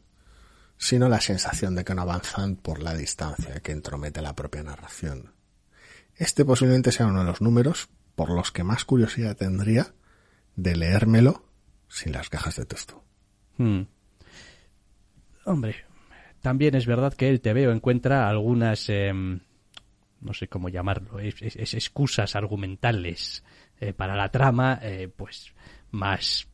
sino 0.78 1.08
la 1.08 1.22
sensación 1.22 1.76
de 1.76 1.86
que 1.86 1.96
no 1.96 2.02
avanzan 2.02 2.56
por 2.58 2.80
la 2.80 2.94
distancia 2.94 3.60
que 3.62 3.72
entromete 3.72 4.22
la 4.22 4.36
propia 4.36 4.64
narración. 4.64 5.32
Este 6.16 6.44
posiblemente 6.44 6.92
sea 6.92 7.08
uno 7.08 7.20
de 7.20 7.26
los 7.26 7.42
números 7.42 7.88
por 8.16 8.30
los 8.30 8.52
que 8.52 8.64
más 8.64 8.84
curiosidad 8.84 9.38
tendría 9.38 9.94
de 10.58 10.76
leérmelo 10.76 11.49
sin 11.90 12.14
las 12.14 12.30
cajas 12.30 12.56
de 12.56 12.66
texto. 12.66 13.04
Hmm. 13.58 13.82
Hombre, 15.46 15.76
también 16.42 16.76
es 16.76 16.86
verdad 16.86 17.14
que 17.14 17.30
el 17.30 17.42
TVO 17.42 17.72
encuentra 17.72 18.30
algunas, 18.30 18.88
em, 18.90 19.40
no 20.22 20.34
sé 20.34 20.48
cómo 20.48 20.70
llamarlo, 20.70 21.20
es, 21.20 21.42
es- 21.42 21.56
es 21.56 21.74
excusas 21.74 22.36
argumentales 22.36 23.44
eh, 23.82 23.94
para 23.94 24.16
la 24.16 24.30
trama, 24.30 24.80
eh, 24.82 25.10
pues 25.16 25.54
más 25.92 26.48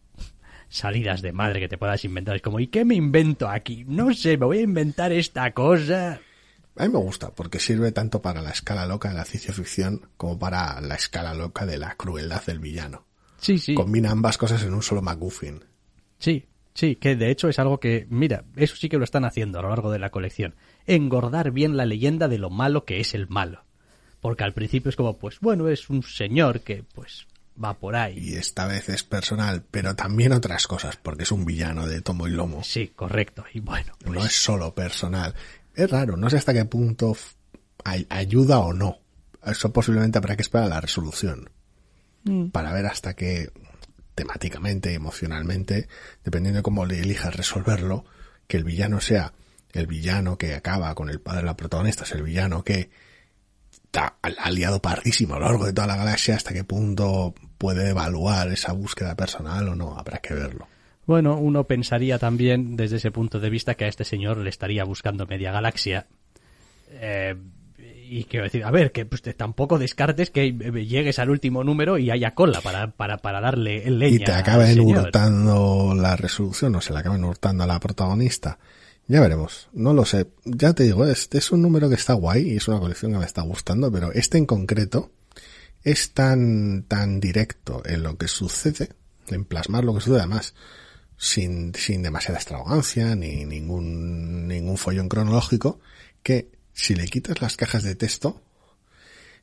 salidas 0.70 1.22
de 1.22 1.32
madre 1.32 1.60
que 1.60 1.68
te 1.68 1.78
puedas 1.78 2.04
inventar. 2.06 2.36
Es 2.36 2.42
como, 2.42 2.60
¿y 2.60 2.68
qué 2.68 2.86
me 2.86 2.96
invento 2.96 3.50
aquí? 3.50 3.84
No 3.88 4.14
sé, 4.14 4.38
me 4.38 4.46
voy 4.46 4.60
a 4.60 4.64
inventar 4.64 5.12
esta 5.12 5.52
cosa. 5.54 6.20
A 6.78 6.84
mí 6.84 6.90
me 6.90 7.00
gusta 7.00 7.32
porque 7.34 7.60
sirve 7.60 7.92
tanto 7.92 8.22
para 8.22 8.42
la 8.42 8.52
escala 8.52 8.86
loca 8.86 9.10
de 9.10 9.16
la 9.16 9.26
ciencia 9.26 9.54
ficción 9.54 10.10
como 10.18 10.38
para 10.38 10.80
la 10.82 10.96
escala 10.96 11.34
loca 11.34 11.66
de 11.66 11.78
la 11.78 11.96
crueldad 11.96 12.44
del 12.46 12.60
villano. 12.60 13.06
Sí, 13.38 13.58
sí. 13.58 13.76
Combina 13.76 14.12
ambas 14.12 14.38
cosas 14.38 14.64
en 14.64 14.74
un 14.74 14.82
solo 14.82 15.02
MacGuffin. 15.02 15.64
Sí, 16.18 16.46
sí, 16.74 16.96
que 16.96 17.16
de 17.16 17.30
hecho 17.30 17.50
es 17.50 17.60
algo 17.60 17.80
que, 17.80 18.08
mira, 18.10 18.46
eso 18.56 18.76
sí 18.76 18.90
que 18.90 18.98
lo 18.98 19.04
están 19.04 19.26
haciendo 19.26 19.60
a 19.60 19.62
lo 19.62 19.70
largo 19.70 19.92
de 19.92 20.00
la 20.00 20.10
colección. 20.10 20.56
Engordar 20.88 21.52
bien 21.52 21.78
la 21.78 21.86
leyenda 21.86 22.28
de 22.28 22.38
lo 22.38 22.50
malo 22.50 22.86
que 22.86 23.00
es 23.00 23.14
el 23.14 23.28
malo. 23.28 23.64
Porque 24.22 24.44
al 24.44 24.54
principio 24.54 24.90
es 24.90 24.96
como, 24.96 25.18
pues 25.18 25.40
bueno, 25.40 25.68
es 25.70 25.90
un 25.90 26.02
señor 26.02 26.62
que 26.62 26.84
pues 26.96 27.28
va 27.64 27.74
por 27.76 27.96
ahí. 27.96 28.18
Y 28.18 28.36
esta 28.36 28.66
vez 28.66 28.90
es 28.90 29.04
personal, 29.04 29.64
pero 29.70 29.96
también 29.96 30.34
otras 30.34 30.68
cosas, 30.68 30.98
porque 30.98 31.24
es 31.24 31.32
un 31.32 31.46
villano 31.46 31.88
de 31.88 32.02
tomo 32.02 32.28
y 32.28 32.32
lomo. 32.32 32.64
Sí, 32.64 32.88
correcto. 32.96 33.46
Y 33.54 33.60
bueno, 33.60 33.94
pues, 34.00 34.14
No 34.14 34.26
es 34.26 34.34
solo 34.34 34.74
personal. 34.74 35.34
Es 35.74 35.90
raro, 35.90 36.18
no 36.18 36.30
sé 36.30 36.38
hasta 36.38 36.54
qué 36.54 36.66
punto 36.66 37.16
ayuda 38.10 38.60
o 38.60 38.74
no. 38.74 39.00
Eso 39.46 39.72
posiblemente 39.72 40.18
habrá 40.18 40.36
que 40.36 40.42
esperar 40.42 40.68
a 40.68 40.76
la 40.76 40.82
resolución. 40.82 41.50
Para 42.52 42.74
ver 42.74 42.86
hasta 42.88 43.14
qué 43.16 43.50
temáticamente 44.16 44.94
emocionalmente, 44.94 45.88
dependiendo 46.24 46.60
de 46.60 46.64
cómo 46.64 46.86
le 46.86 47.00
elijas 47.02 47.36
resolverlo, 47.36 48.06
que 48.48 48.58
el 48.58 48.64
villano 48.64 49.00
sea 49.02 49.34
el 49.74 49.88
villano 49.88 50.38
que 50.38 50.54
acaba 50.56 50.96
con 50.96 51.10
el 51.10 51.20
padre 51.20 51.42
de 51.42 51.46
la 51.48 51.58
protagonista, 51.58 52.04
es 52.04 52.12
el 52.14 52.24
villano 52.24 52.64
que 52.64 52.90
está 53.74 54.16
al- 54.22 54.38
aliado 54.40 54.82
pardísimo 54.82 55.36
a 55.36 55.40
lo 55.40 55.46
largo 55.46 55.66
de 55.66 55.74
toda 55.74 55.88
la 55.88 55.98
galaxia, 55.98 56.36
hasta 56.36 56.54
qué 56.54 56.64
punto 56.64 57.34
puede 57.58 57.90
evaluar 57.90 58.48
esa 58.52 58.72
búsqueda 58.72 59.16
personal 59.16 59.68
o 59.68 59.76
no, 59.76 59.98
habrá 60.00 60.20
que 60.20 60.34
verlo. 60.34 60.68
bueno, 61.06 61.38
uno 61.38 61.66
pensaría 61.66 62.18
también 62.18 62.76
desde 62.78 62.96
ese 62.98 63.12
punto 63.12 63.40
de 63.40 63.50
vista 63.50 63.76
que 63.76 63.86
a 63.86 63.88
este 63.90 64.06
señor 64.06 64.38
le 64.38 64.50
estaría 64.50 64.84
buscando 64.86 65.26
media 65.28 65.52
galaxia. 65.52 66.08
Eh, 66.90 67.36
y 68.08 68.26
quiero 68.26 68.46
decir, 68.46 68.64
a 68.64 68.72
ver, 68.72 68.92
que 68.92 69.06
pues, 69.06 69.22
tampoco 69.36 69.80
descartes 69.80 70.30
que 70.30 70.48
eh, 70.48 70.86
llegues 70.86 71.20
al 71.20 71.30
último 71.30 71.64
número 71.64 71.98
y 71.98 72.12
haya 72.12 72.34
cola 72.34 72.62
para, 72.62 72.92
para, 72.92 73.18
para 73.18 73.42
darle 73.42 73.90
leña 73.90 74.16
y 74.16 74.20
te 74.20 74.32
acaben 74.32 74.80
hurtando 74.80 75.96
la 75.96 76.16
resolución 76.16 76.76
o 76.76 76.82
se 76.82 76.94
la 76.94 77.00
acaben 77.00 77.24
hurtando 77.24 77.64
a 77.64 77.68
la 77.68 77.80
protagonista. 77.80 78.60
Ya 79.08 79.22
veremos, 79.22 79.70
no 79.74 79.94
lo 79.94 80.06
sé. 80.06 80.28
Ya 80.46 80.74
te 80.74 80.84
digo, 80.84 81.06
este 81.06 81.38
es 81.38 81.52
un 81.52 81.62
número 81.62 81.90
que 81.90 81.96
está 81.96 82.14
guay 82.14 82.54
y 82.54 82.58
es 82.58 82.68
una 82.68 82.80
colección 82.80 83.12
que 83.12 83.20
me 83.20 83.26
está 83.26 83.42
gustando, 83.42 83.92
pero 83.92 84.12
este 84.12 84.38
en 84.38 84.46
concreto 84.46 85.12
es 85.84 86.14
tan, 86.14 86.84
tan 86.84 87.20
directo 87.20 87.84
en 87.86 88.02
lo 88.02 88.18
que 88.18 88.28
sucede, 88.28 88.90
en 89.28 89.46
plasmar 89.46 89.84
lo 89.84 89.94
que 89.94 90.02
sucede 90.02 90.20
además, 90.20 90.56
sin, 91.18 91.74
sin 91.76 92.02
demasiada 92.02 92.40
extravagancia 92.40 93.16
ni 93.16 93.46
ningún, 93.46 94.48
ningún 94.48 94.78
follón 94.78 95.08
cronológico, 95.08 95.80
que 96.24 96.55
si 96.76 96.94
le 96.94 97.08
quitas 97.08 97.42
las 97.42 97.58
cajas 97.58 97.82
de 97.82 97.96
texto, 97.96 98.44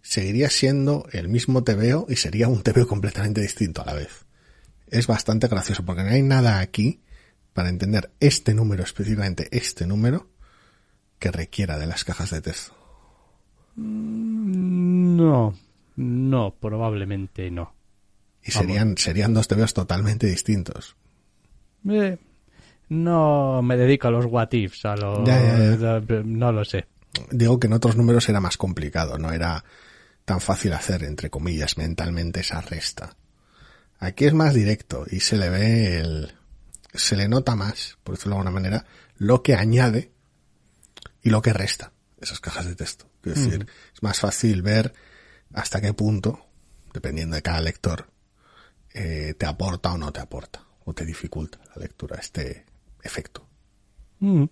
seguiría 0.02 0.50
siendo 0.50 1.08
el 1.10 1.28
mismo 1.28 1.64
TVO 1.64 2.06
y 2.08 2.14
sería 2.14 2.46
un 2.46 2.62
TVO 2.62 2.86
completamente 2.86 3.40
distinto 3.40 3.82
a 3.82 3.86
la 3.86 3.94
vez 3.94 4.24
es 4.92 5.06
bastante 5.06 5.48
gracioso 5.48 5.84
porque 5.84 6.04
no 6.04 6.10
hay 6.10 6.22
nada 6.22 6.60
aquí 6.60 7.00
para 7.54 7.70
entender 7.70 8.12
este 8.20 8.54
número, 8.54 8.84
específicamente 8.84 9.48
este 9.50 9.86
número, 9.86 10.28
que 11.18 11.30
requiera 11.30 11.78
de 11.78 11.86
las 11.86 12.04
cajas 12.04 12.30
de 12.30 12.42
texto. 12.42 12.74
No, 13.76 15.54
no, 15.96 16.54
probablemente 16.60 17.50
no. 17.50 17.74
Y 18.44 18.50
serían, 18.50 18.98
serían 18.98 19.32
dos 19.32 19.48
TVOs 19.48 19.72
totalmente 19.72 20.26
distintos. 20.26 20.94
Eh, 21.88 22.18
no 22.90 23.62
me 23.62 23.76
dedico 23.76 24.08
a 24.08 24.10
los 24.10 24.26
what 24.26 24.52
ifs, 24.52 24.84
a 24.84 24.96
los... 24.96 25.26
Ya, 25.26 25.76
ya, 25.76 26.00
No 26.24 26.52
lo 26.52 26.64
sé. 26.64 26.86
Digo 27.30 27.60
que 27.60 27.66
en 27.66 27.74
otros 27.74 27.96
números 27.96 28.28
era 28.28 28.40
más 28.40 28.56
complicado, 28.56 29.18
no 29.18 29.32
era 29.32 29.64
tan 30.24 30.40
fácil 30.40 30.72
hacer, 30.72 31.04
entre 31.04 31.30
comillas, 31.30 31.76
mentalmente 31.76 32.40
esa 32.40 32.60
resta. 32.60 33.16
Aquí 33.98 34.24
es 34.24 34.34
más 34.34 34.54
directo 34.54 35.04
y 35.10 35.20
se 35.20 35.36
le 35.36 35.50
ve 35.50 35.98
el, 35.98 36.34
se 36.94 37.16
le 37.16 37.28
nota 37.28 37.54
más, 37.54 37.98
por 38.02 38.14
decirlo 38.16 38.36
de 38.36 38.40
alguna 38.40 38.54
manera, 38.54 38.86
lo 39.16 39.42
que 39.42 39.54
añade 39.54 40.12
y 41.22 41.30
lo 41.30 41.42
que 41.42 41.52
resta 41.52 41.92
esas 42.20 42.40
cajas 42.40 42.66
de 42.66 42.76
texto. 42.76 43.06
Es 43.24 43.34
decir, 43.34 43.66
es 43.94 44.02
más 44.02 44.18
fácil 44.20 44.62
ver 44.62 44.92
hasta 45.52 45.80
qué 45.80 45.92
punto, 45.92 46.46
dependiendo 46.92 47.36
de 47.36 47.42
cada 47.42 47.60
lector, 47.60 48.08
eh, 48.94 49.34
te 49.38 49.46
aporta 49.46 49.92
o 49.92 49.98
no 49.98 50.12
te 50.12 50.20
aporta, 50.20 50.64
o 50.84 50.94
te 50.94 51.04
dificulta 51.04 51.58
la 51.74 51.82
lectura 51.82 52.18
este 52.18 52.64
efecto. 53.02 53.46
Mm. 54.20 54.44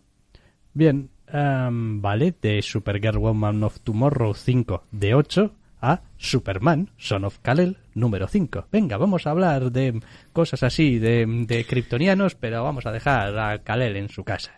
Bien, 0.72 1.10
em, 1.32 2.00
vale, 2.00 2.34
de 2.40 2.62
Supergirl 2.62 3.18
Woman 3.18 3.62
of 3.64 3.80
Tomorrow 3.80 4.34
5 4.34 4.84
de 4.90 5.14
8 5.14 5.54
a 5.82 6.02
Superman, 6.18 6.90
Son 6.98 7.24
of 7.24 7.38
Kal-El, 7.40 7.78
número 7.94 8.28
5. 8.28 8.66
Venga, 8.70 8.96
vamos 8.98 9.26
a 9.26 9.30
hablar 9.30 9.72
de 9.72 10.00
cosas 10.32 10.62
así, 10.62 10.98
de, 10.98 11.26
de 11.46 11.64
kryptonianos, 11.64 12.34
pero 12.34 12.62
vamos 12.62 12.86
a 12.86 12.92
dejar 12.92 13.38
a 13.38 13.62
Kal-El 13.62 13.96
en 13.96 14.08
su 14.08 14.24
casa. 14.24 14.52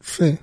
Sí, 0.00 0.38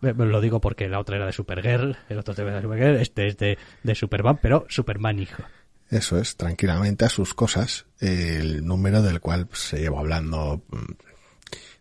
Lo 0.00 0.40
digo 0.40 0.60
porque 0.60 0.88
la 0.88 1.00
otra 1.00 1.16
era 1.16 1.26
de 1.26 1.32
Supergirl, 1.32 1.96
el 2.08 2.18
otro 2.18 2.34
tema 2.34 2.52
de 2.52 2.62
Supergirl, 2.62 2.96
este 2.96 3.26
es 3.28 3.36
de, 3.36 3.58
de 3.82 3.94
Superman, 3.94 4.38
pero 4.40 4.66
Superman 4.68 5.18
hijo. 5.18 5.42
Eso 5.90 6.18
es, 6.18 6.36
tranquilamente 6.36 7.06
a 7.06 7.08
sus 7.08 7.34
cosas, 7.34 7.86
el 7.98 8.64
número 8.64 9.00
del 9.02 9.20
cual 9.20 9.48
se 9.52 9.80
lleva 9.80 10.00
hablando 10.00 10.62
mm, 10.68 10.92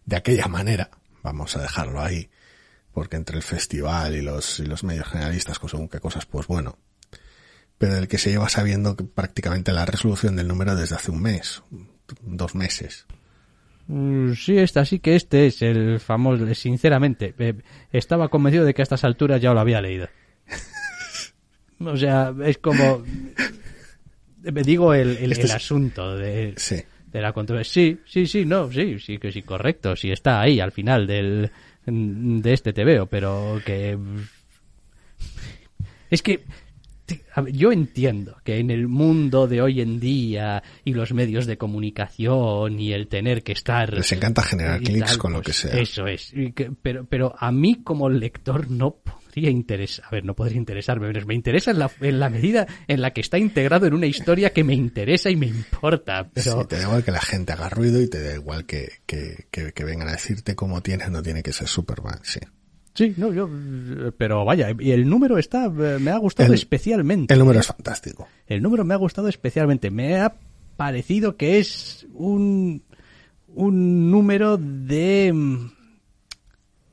de 0.05 0.15
aquella 0.15 0.47
manera, 0.47 0.89
vamos 1.27 1.55
a 1.57 1.61
dejarlo 1.61 2.01
ahí, 2.01 2.29
porque 2.93 3.15
entre 3.17 3.35
el 3.37 3.43
festival 3.43 4.15
y 4.15 4.21
los, 4.21 4.59
y 4.59 4.65
los 4.65 4.83
medios 4.83 5.07
generalistas, 5.07 5.59
con 5.59 5.69
según 5.69 5.89
qué 5.89 5.99
cosas, 5.99 6.25
pues 6.25 6.47
bueno, 6.47 6.77
pero 7.77 7.93
del 7.95 8.07
que 8.07 8.17
se 8.17 8.31
lleva 8.31 8.49
sabiendo 8.49 8.95
que 8.95 9.03
prácticamente 9.03 9.71
la 9.73 9.85
resolución 9.85 10.35
del 10.35 10.47
número 10.47 10.75
desde 10.75 10.95
hace 10.95 11.11
un 11.11 11.21
mes, 11.21 11.61
dos 12.21 12.55
meses. 12.55 13.05
Mm, 13.87 14.33
Sí, 14.33 14.57
esta 14.57 14.83
sí 14.85 14.99
que 14.99 15.15
este 15.15 15.47
es 15.47 15.61
el 15.61 15.99
famoso, 15.99 16.53
sinceramente, 16.55 17.35
eh, 17.39 17.53
estaba 17.91 18.29
convencido 18.29 18.65
de 18.65 18.73
que 18.73 18.81
a 18.81 18.83
estas 18.83 19.03
alturas 19.03 19.41
ya 19.41 19.53
lo 19.53 19.59
había 19.59 19.81
leído. 19.81 20.07
O 21.79 21.95
sea, 21.95 22.33
es 22.43 22.57
como, 22.57 23.03
me 24.41 24.63
digo 24.63 24.95
el, 24.95 25.17
el, 25.17 25.31
Este 25.31 25.43
el 25.43 25.49
es- 25.51 25.55
asunto 25.55 26.15
de, 26.17 26.55
Sí, 26.57 26.81
de 27.11 27.21
la 27.21 27.33
controversia. 27.33 27.73
Sí, 27.73 27.99
sí, 28.05 28.27
sí, 28.27 28.45
no, 28.45 28.71
sí, 28.71 28.99
sí, 28.99 29.17
que 29.17 29.31
sí, 29.31 29.41
correcto, 29.41 29.95
sí 29.95 30.11
está 30.11 30.41
ahí 30.41 30.59
al 30.59 30.71
final 30.71 31.07
del, 31.07 31.49
de 31.85 32.53
este 32.53 32.73
te 32.73 32.83
veo, 32.83 33.05
pero 33.07 33.61
que... 33.65 33.97
Es 36.09 36.21
que 36.21 36.45
yo 37.51 37.71
entiendo 37.71 38.37
que 38.43 38.57
en 38.57 38.69
el 38.69 38.87
mundo 38.87 39.47
de 39.47 39.61
hoy 39.61 39.81
en 39.81 39.99
día 39.99 40.61
y 40.83 40.93
los 40.93 41.13
medios 41.13 41.45
de 41.45 41.57
comunicación 41.57 42.79
y 42.79 42.91
el 42.91 43.07
tener 43.07 43.43
que 43.43 43.53
estar 43.53 43.93
les 43.93 44.11
encanta 44.11 44.41
generar 44.41 44.81
clics 44.81 45.17
con 45.17 45.33
lo 45.33 45.39
que 45.39 45.45
pues, 45.45 45.57
sea. 45.57 45.79
Eso 45.79 46.07
es. 46.07 46.33
Que- 46.53 46.71
pero, 46.81 47.05
pero 47.05 47.33
a 47.37 47.51
mí 47.51 47.81
como 47.83 48.09
lector 48.09 48.69
no 48.69 48.97
podría 49.37 49.51
interesar. 49.51 50.05
A 50.05 50.09
ver, 50.11 50.25
no 50.25 50.33
podría 50.35 50.57
interesarme. 50.57 51.07
pero 51.11 51.25
Me 51.27 51.35
interesa 51.35 51.69
en 51.71 51.79
la, 51.79 51.91
en 52.01 52.19
la 52.19 52.29
medida 52.29 52.65
en 52.87 53.01
la 53.01 53.11
que 53.13 53.21
está 53.21 53.37
integrado 53.37 53.85
en 53.85 53.93
una 53.93 54.07
historia 54.07 54.51
que 54.51 54.63
me 54.63 54.73
interesa 54.73 55.29
y 55.29 55.35
me 55.35 55.45
importa. 55.45 56.29
Pero 56.33 56.61
Sí, 56.61 56.67
te 56.67 56.77
da 56.77 56.83
igual 56.83 57.03
que 57.03 57.11
la 57.11 57.21
gente 57.21 57.53
haga 57.53 57.69
ruido 57.69 58.01
y 58.01 58.07
te 58.09 58.21
da 58.21 58.33
igual 58.33 58.65
que, 58.65 58.89
que, 59.05 59.45
que, 59.51 59.73
que 59.73 59.83
vengan 59.83 60.07
a 60.07 60.13
decirte 60.13 60.55
cómo 60.55 60.81
tienes, 60.81 61.09
no 61.11 61.21
tiene 61.21 61.43
que 61.43 61.53
ser 61.53 61.67
Superman, 61.67 62.19
sí. 62.23 62.39
sí, 62.95 63.13
no, 63.17 63.31
yo. 63.31 63.47
Pero 64.17 64.43
vaya, 64.43 64.69
y 64.79 64.91
el 64.91 65.07
número 65.07 65.37
está. 65.37 65.65
eh, 65.65 65.97
Me 65.99 66.09
ha 66.11 66.17
gustado 66.17 66.47
El- 66.47 66.55
especialmente. 66.55 67.31
El 67.33 67.39
número 67.39 67.59
es 67.59 67.67
fantástico. 67.67 68.27
El 68.47 68.63
número 68.63 68.83
me 68.85 68.95
ha 68.95 68.97
gustado 68.97 69.27
especialmente. 69.27 69.91
Me 69.91 70.15
ha 70.19 70.33
parecido 70.77 71.37
que 71.37 71.59
es 71.59 72.07
un, 72.13 72.83
un 73.49 74.09
número 74.09 74.57
de... 74.57 75.31
mm, 75.33 75.71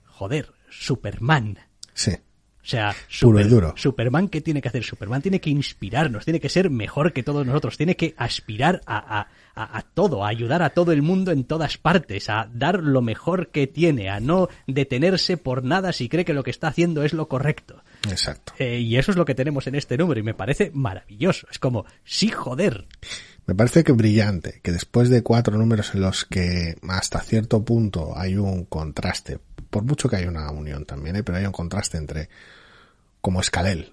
Joder, 0.06 0.52
Superman. 0.70 1.58
Sí. 1.92 2.12
O 2.64 2.66
sea, 2.66 2.92
Puro 3.20 3.38
y 3.38 3.42
Super- 3.42 3.48
duro. 3.50 3.74
Superman, 3.76 4.28
¿qué 4.28 4.40
tiene 4.40 4.62
que 4.62 4.68
hacer? 4.68 4.82
Superman 4.84 5.20
tiene 5.20 5.38
que 5.40 5.50
inspirarnos, 5.50 6.24
tiene 6.24 6.40
que 6.40 6.48
ser 6.48 6.70
mejor 6.70 7.12
que 7.12 7.22
todos 7.22 7.44
nosotros, 7.46 7.76
tiene 7.76 7.94
que 7.94 8.14
aspirar 8.16 8.80
a, 8.86 8.96
a- 9.20 9.28
a- 9.54 9.78
a 9.78 9.82
todo, 9.82 10.24
a 10.24 10.28
ayudar 10.28 10.62
a 10.62 10.70
todo 10.70 10.90
el 10.92 11.02
mundo 11.02 11.30
en 11.30 11.44
todas 11.44 11.76
partes, 11.76 12.30
a 12.30 12.48
dar 12.52 12.82
lo 12.82 13.02
mejor 13.02 13.48
que 13.48 13.66
tiene, 13.66 14.08
a 14.08 14.18
no 14.18 14.48
detenerse 14.66 15.36
por 15.36 15.62
nada 15.62 15.92
si 15.92 16.08
cree 16.08 16.24
que 16.24 16.32
lo 16.34 16.42
que 16.42 16.50
está 16.50 16.68
haciendo 16.68 17.04
es 17.04 17.12
lo 17.12 17.28
correcto. 17.28 17.82
Exacto. 18.10 18.54
Eh, 18.58 18.80
y 18.80 18.96
eso 18.96 19.10
es 19.10 19.16
lo 19.18 19.24
que 19.26 19.34
tenemos 19.34 19.66
en 19.66 19.74
este 19.74 19.96
número 19.98 20.18
y 20.20 20.22
me 20.24 20.34
parece 20.34 20.70
maravilloso. 20.74 21.46
Es 21.50 21.58
como, 21.58 21.84
sí, 22.04 22.28
joder. 22.30 22.86
Me 23.46 23.54
parece 23.54 23.84
que 23.84 23.92
brillante, 23.92 24.60
que 24.62 24.72
después 24.72 25.10
de 25.10 25.22
cuatro 25.22 25.58
números 25.58 25.94
en 25.94 26.00
los 26.00 26.24
que 26.24 26.76
hasta 26.88 27.20
cierto 27.20 27.62
punto 27.64 28.16
hay 28.16 28.36
un 28.36 28.64
contraste, 28.64 29.38
por 29.68 29.84
mucho 29.84 30.08
que 30.08 30.16
hay 30.16 30.24
una 30.24 30.50
unión 30.50 30.86
también, 30.86 31.16
¿eh? 31.16 31.22
pero 31.22 31.36
hay 31.38 31.44
un 31.44 31.52
contraste 31.52 31.98
entre 31.98 32.30
como 33.20 33.40
es 33.40 33.50
Kal-El 33.50 33.92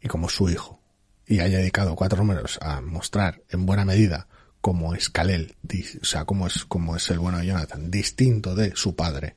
y 0.00 0.08
como 0.08 0.28
su 0.28 0.48
hijo, 0.50 0.80
y 1.24 1.38
haya 1.38 1.58
dedicado 1.58 1.94
cuatro 1.94 2.18
números 2.18 2.58
a 2.62 2.80
mostrar 2.80 3.42
en 3.48 3.64
buena 3.64 3.84
medida 3.84 4.26
cómo 4.60 4.94
es 4.94 5.08
Kal-El, 5.08 5.54
di- 5.62 5.86
o 6.02 6.04
sea, 6.04 6.24
cómo 6.24 6.48
es, 6.48 6.64
cómo 6.64 6.96
es 6.96 7.08
el 7.10 7.20
bueno 7.20 7.38
de 7.38 7.46
Jonathan, 7.46 7.90
distinto 7.92 8.56
de 8.56 8.74
su 8.74 8.96
padre. 8.96 9.36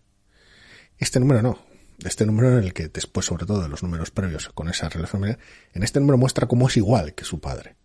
Este 0.97 1.19
número 1.19 1.43
no. 1.43 1.59
Este 2.03 2.25
número 2.25 2.57
en 2.57 2.63
el 2.63 2.73
que 2.73 2.87
después, 2.87 3.25
sobre 3.25 3.45
todo 3.45 3.61
de 3.61 3.69
los 3.69 3.83
números 3.83 4.09
previos 4.09 4.49
con 4.49 4.69
esa 4.69 4.89
relación 4.89 5.25
en 5.25 5.83
este 5.83 5.99
número 5.99 6.17
muestra 6.17 6.47
cómo 6.47 6.67
es 6.67 6.77
igual 6.77 7.13
que 7.13 7.25
su 7.25 7.39
padre 7.39 7.75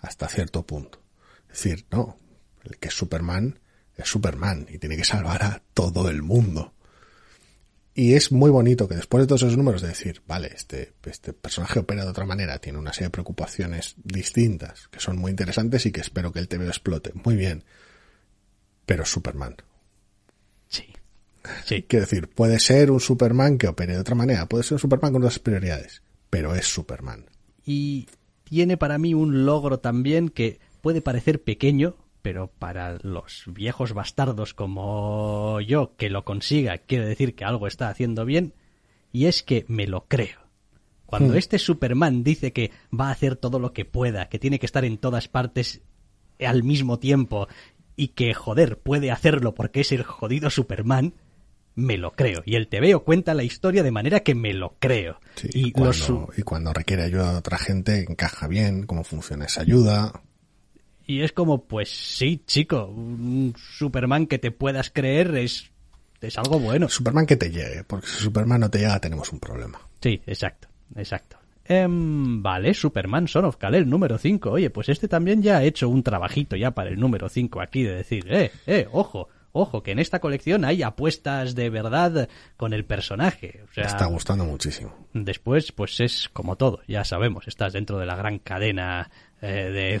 hasta 0.00 0.28
cierto 0.28 0.66
punto. 0.66 1.02
Es 1.50 1.62
decir, 1.62 1.86
no, 1.90 2.16
el 2.64 2.78
que 2.78 2.88
es 2.88 2.94
Superman 2.94 3.58
es 3.98 4.08
Superman 4.08 4.66
y 4.70 4.78
tiene 4.78 4.96
que 4.96 5.04
salvar 5.04 5.42
a 5.42 5.62
todo 5.74 6.08
el 6.08 6.22
mundo. 6.22 6.74
Y 7.94 8.14
es 8.14 8.30
muy 8.30 8.50
bonito 8.50 8.86
que 8.88 8.94
después 8.94 9.22
de 9.22 9.26
todos 9.26 9.42
esos 9.42 9.56
números 9.56 9.82
de 9.82 9.88
decir, 9.88 10.22
vale, 10.24 10.52
este, 10.54 10.92
este 11.04 11.32
personaje 11.32 11.80
opera 11.80 12.04
de 12.04 12.10
otra 12.10 12.24
manera, 12.24 12.60
tiene 12.60 12.78
una 12.78 12.92
serie 12.92 13.06
de 13.06 13.10
preocupaciones 13.10 13.96
distintas, 13.96 14.86
que 14.88 15.00
son 15.00 15.18
muy 15.18 15.32
interesantes 15.32 15.84
y 15.84 15.90
que 15.90 16.00
espero 16.00 16.32
que 16.32 16.38
el 16.38 16.46
TVO 16.46 16.68
explote. 16.68 17.12
Muy 17.24 17.34
bien. 17.34 17.64
Pero 18.86 19.02
es 19.02 19.08
Superman. 19.08 19.56
Sí. 20.68 20.86
Sí. 21.64 21.82
Quiero 21.88 22.04
decir, 22.04 22.28
puede 22.28 22.60
ser 22.60 22.92
un 22.92 23.00
Superman 23.00 23.58
que 23.58 23.66
opere 23.66 23.94
de 23.94 24.00
otra 24.00 24.14
manera, 24.14 24.46
puede 24.48 24.62
ser 24.62 24.74
un 24.74 24.78
Superman 24.78 25.12
con 25.12 25.22
otras 25.22 25.40
prioridades, 25.40 26.02
pero 26.30 26.54
es 26.54 26.66
Superman. 26.66 27.26
y 27.66 28.06
tiene 28.48 28.76
para 28.76 28.98
mí 28.98 29.14
un 29.14 29.44
logro 29.44 29.78
también 29.78 30.30
que 30.30 30.58
puede 30.80 31.02
parecer 31.02 31.42
pequeño, 31.42 31.96
pero 32.22 32.50
para 32.58 32.98
los 33.02 33.44
viejos 33.46 33.92
bastardos 33.92 34.54
como 34.54 35.60
yo 35.60 35.94
que 35.96 36.08
lo 36.08 36.24
consiga 36.24 36.78
quiere 36.78 37.06
decir 37.06 37.34
que 37.34 37.44
algo 37.44 37.66
está 37.66 37.88
haciendo 37.88 38.24
bien, 38.24 38.54
y 39.12 39.26
es 39.26 39.42
que 39.42 39.64
me 39.68 39.86
lo 39.86 40.06
creo. 40.06 40.38
Cuando 41.04 41.34
este 41.34 41.58
Superman 41.58 42.22
dice 42.22 42.52
que 42.52 42.70
va 42.98 43.08
a 43.08 43.12
hacer 43.12 43.36
todo 43.36 43.58
lo 43.58 43.72
que 43.72 43.84
pueda, 43.84 44.28
que 44.28 44.38
tiene 44.38 44.58
que 44.58 44.66
estar 44.66 44.84
en 44.84 44.98
todas 44.98 45.28
partes 45.28 45.80
al 46.38 46.62
mismo 46.62 46.98
tiempo 46.98 47.48
y 47.96 48.08
que, 48.08 48.34
joder, 48.34 48.78
puede 48.78 49.10
hacerlo 49.10 49.54
porque 49.54 49.80
es 49.80 49.92
el 49.92 50.02
jodido 50.02 50.50
Superman, 50.50 51.14
me 51.78 51.96
lo 51.96 52.10
creo. 52.12 52.42
Y 52.44 52.56
el 52.56 52.66
TVO 52.66 53.04
cuenta 53.04 53.34
la 53.34 53.44
historia 53.44 53.84
de 53.84 53.92
manera 53.92 54.20
que 54.20 54.34
me 54.34 54.52
lo 54.52 54.74
creo. 54.80 55.20
Sí, 55.36 55.48
y 55.54 55.72
cuando, 55.72 55.90
los 55.90 56.38
y 56.38 56.42
cuando 56.42 56.72
requiere 56.72 57.04
ayuda 57.04 57.32
de 57.32 57.38
otra 57.38 57.56
gente, 57.56 58.04
encaja 58.08 58.48
bien, 58.48 58.84
cómo 58.84 59.04
funciona 59.04 59.44
esa 59.44 59.62
ayuda. 59.62 60.12
Y 61.06 61.22
es 61.22 61.32
como, 61.32 61.64
pues 61.64 61.88
sí, 61.88 62.42
chico, 62.46 62.86
un 62.86 63.54
Superman 63.56 64.26
que 64.26 64.38
te 64.38 64.50
puedas 64.50 64.90
creer 64.90 65.36
es, 65.36 65.70
es 66.20 66.36
algo 66.36 66.58
bueno. 66.58 66.88
Superman 66.88 67.26
que 67.26 67.36
te 67.36 67.50
llegue, 67.50 67.84
porque 67.84 68.08
si 68.08 68.24
Superman 68.24 68.60
no 68.60 68.70
te 68.70 68.78
llega 68.80 69.00
tenemos 69.00 69.32
un 69.32 69.38
problema. 69.38 69.80
Sí, 70.02 70.20
exacto, 70.26 70.68
exacto. 70.96 71.38
Em, 71.64 72.42
vale, 72.42 72.74
Superman 72.74 73.28
Son 73.28 73.44
of 73.44 73.56
Kal-El 73.56 73.88
número 73.88 74.18
5. 74.18 74.50
Oye, 74.50 74.70
pues 74.70 74.88
este 74.88 75.06
también 75.06 75.42
ya 75.42 75.58
ha 75.58 75.62
hecho 75.62 75.88
un 75.88 76.02
trabajito 76.02 76.56
ya 76.56 76.72
para 76.72 76.90
el 76.90 76.98
número 76.98 77.28
5 77.28 77.60
aquí 77.60 77.84
de 77.84 77.94
decir, 77.94 78.26
eh, 78.28 78.50
eh, 78.66 78.88
ojo, 78.90 79.28
ojo, 79.52 79.82
que 79.82 79.92
en 79.92 79.98
esta 79.98 80.20
colección 80.20 80.64
hay 80.64 80.82
apuestas 80.82 81.54
de 81.54 81.70
verdad 81.70 82.28
con 82.56 82.72
el 82.72 82.84
personaje. 82.84 83.62
O 83.70 83.72
sea, 83.74 83.84
Me 83.84 83.90
está 83.90 84.06
gustando 84.06 84.44
muchísimo. 84.44 84.94
Después, 85.14 85.72
pues 85.72 86.00
es 86.00 86.28
como 86.32 86.56
todo, 86.56 86.80
ya 86.86 87.04
sabemos, 87.04 87.48
estás 87.48 87.72
dentro 87.72 87.98
de 87.98 88.06
la 88.06 88.16
gran 88.16 88.38
cadena 88.38 89.10
eh, 89.40 90.00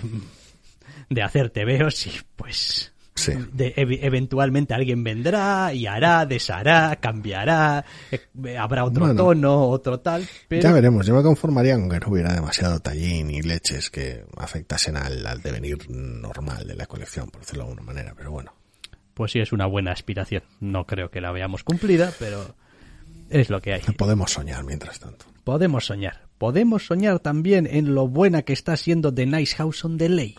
de 1.14 1.22
hacer 1.22 1.50
tebeos 1.50 2.06
y 2.06 2.12
pues 2.36 2.92
Sí. 3.14 3.32
de- 3.52 3.74
eventualmente 3.76 4.74
alguien 4.74 5.02
vendrá 5.02 5.74
y 5.74 5.86
hará, 5.88 6.24
deshará, 6.24 6.94
cambiará, 7.00 7.84
eh, 8.12 8.56
habrá 8.56 8.84
otro 8.84 9.06
Bueno. 9.06 9.16
tono, 9.24 9.68
otro 9.70 9.98
tal, 9.98 10.24
pero 10.46 10.62
Ya 10.62 10.70
veremos, 10.72 11.04
yo 11.04 11.16
me 11.16 11.22
conformaría 11.24 11.74
con 11.74 11.88
que 11.90 11.98
no 11.98 12.08
hubiera 12.10 12.32
demasiado 12.32 12.78
tallín 12.78 13.28
y 13.32 13.42
leches 13.42 13.90
que 13.90 14.24
afectasen 14.36 14.96
al, 14.96 15.26
al 15.26 15.42
devenir 15.42 15.90
normal 15.90 16.64
de 16.68 16.76
la 16.76 16.86
colección, 16.86 17.28
por 17.28 17.40
decirlo 17.40 17.64
de 17.64 17.70
alguna 17.70 17.86
manera, 17.92 18.14
pero 18.16 18.30
bueno. 18.30 18.52
Pues 19.18 19.32
sí 19.32 19.40
es 19.40 19.52
una 19.52 19.66
buena 19.66 19.90
aspiración. 19.92 20.44
No 20.60 20.86
creo 20.86 21.10
que 21.10 21.20
la 21.20 21.32
veamos 21.32 21.64
cumplida, 21.64 22.12
pero 22.20 22.54
es 23.28 23.50
lo 23.50 23.60
que 23.60 23.74
hay. 23.74 23.80
Podemos 23.96 24.30
soñar 24.32 24.64
mientras 24.64 25.00
tanto. 25.00 25.26
Podemos 25.42 25.86
soñar. 25.86 26.28
Podemos 26.38 26.86
soñar 26.86 27.18
también 27.18 27.66
en 27.66 27.94
lo 27.96 28.06
buena 28.06 28.42
que 28.42 28.52
está 28.52 28.76
siendo 28.76 29.12
The 29.12 29.26
Nice 29.26 29.56
House 29.56 29.84
on 29.84 29.98
the 29.98 30.08
Lake. 30.08 30.36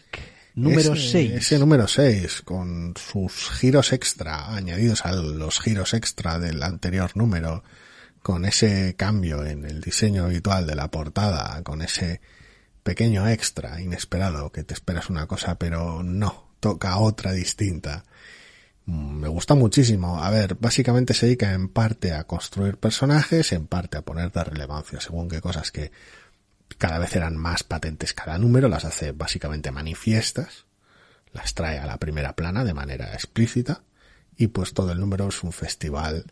Número 0.55 0.93
Ese- 0.93 1.11
6. 1.11 1.31
Ese 1.33 1.59
número 1.59 1.87
6, 1.87 2.41
con 2.43 2.93
sus 2.95 3.49
giros 3.51 3.91
extra, 3.91 4.55
añadidos 4.55 5.05
a 5.05 5.11
los 5.11 5.59
giros 5.59 5.93
extra 5.93 6.39
del 6.39 6.63
anterior 6.63 7.11
número, 7.15 7.63
con 8.21 8.45
ese 8.45 8.95
cambio 8.97 9.45
en 9.45 9.65
el 9.65 9.81
diseño 9.81 10.23
habitual 10.23 10.65
de 10.65 10.75
la 10.75 10.89
portada, 10.89 11.61
con 11.63 11.81
ese 11.81 12.21
pequeño 12.83 13.27
extra 13.27 13.81
inesperado 13.81 14.51
que 14.51 14.63
te 14.63 14.73
esperas 14.73 15.09
una 15.09 15.27
cosa 15.27 15.59
pero 15.59 16.01
no, 16.01 16.49
toca 16.59 16.97
otra 16.97 17.33
distinta. 17.33 18.03
Me 18.89 19.27
gusta 19.27 19.53
muchísimo. 19.53 20.23
A 20.23 20.31
ver, 20.31 20.55
básicamente 20.55 21.13
se 21.13 21.27
dedica 21.27 21.53
en 21.53 21.69
parte 21.69 22.11
a 22.13 22.23
construir 22.23 22.77
personajes, 22.77 23.51
en 23.51 23.67
parte 23.67 23.97
a 23.97 24.01
poner 24.01 24.31
de 24.31 24.43
relevancia 24.43 24.99
según 24.99 25.29
qué 25.29 25.41
cosas 25.41 25.71
que 25.71 25.91
cada 26.79 26.97
vez 26.97 27.15
eran 27.15 27.37
más 27.37 27.63
patentes 27.63 28.13
cada 28.13 28.39
número, 28.39 28.67
las 28.67 28.85
hace 28.85 29.11
básicamente 29.11 29.69
manifiestas, 29.69 30.65
las 31.33 31.53
trae 31.53 31.77
a 31.77 31.85
la 31.85 31.97
primera 31.97 32.35
plana 32.35 32.63
de 32.63 32.73
manera 32.73 33.13
explícita 33.13 33.83
y 34.37 34.47
pues 34.47 34.73
todo 34.73 34.91
el 34.91 34.99
número 34.99 35.27
es 35.27 35.43
un 35.43 35.51
festival 35.51 36.25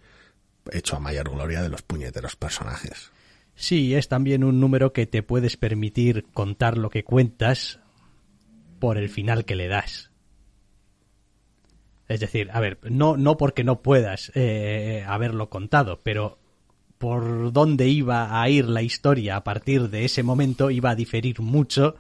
hecho 0.71 0.95
a 0.95 0.99
mayor 0.99 1.29
gloria 1.29 1.61
de 1.61 1.69
los 1.69 1.83
puñeteros 1.83 2.35
personajes. 2.35 3.11
Sí, 3.53 3.93
es 3.93 4.07
también 4.07 4.43
un 4.43 4.59
número 4.59 4.93
que 4.93 5.05
te 5.05 5.21
puedes 5.21 5.57
permitir 5.57 6.25
contar 6.33 6.77
lo 6.77 6.89
que 6.89 7.03
cuentas 7.03 7.79
por 8.79 8.97
el 8.97 9.09
final 9.09 9.45
que 9.45 9.55
le 9.55 9.67
das. 9.67 10.06
Es 12.07 12.19
decir, 12.19 12.49
a 12.53 12.59
ver, 12.59 12.77
no, 12.83 13.17
no 13.17 13.37
porque 13.37 13.63
no 13.63 13.81
puedas 13.81 14.31
eh, 14.33 15.03
haberlo 15.07 15.49
contado, 15.49 15.99
pero 16.03 16.37
por 16.97 17.51
dónde 17.51 17.87
iba 17.89 18.41
a 18.41 18.49
ir 18.49 18.65
la 18.65 18.81
historia 18.81 19.35
a 19.35 19.43
partir 19.43 19.89
de 19.89 20.05
ese 20.05 20.23
momento 20.23 20.71
iba 20.71 20.91
a 20.91 20.95
diferir 20.95 21.41
mucho 21.41 21.95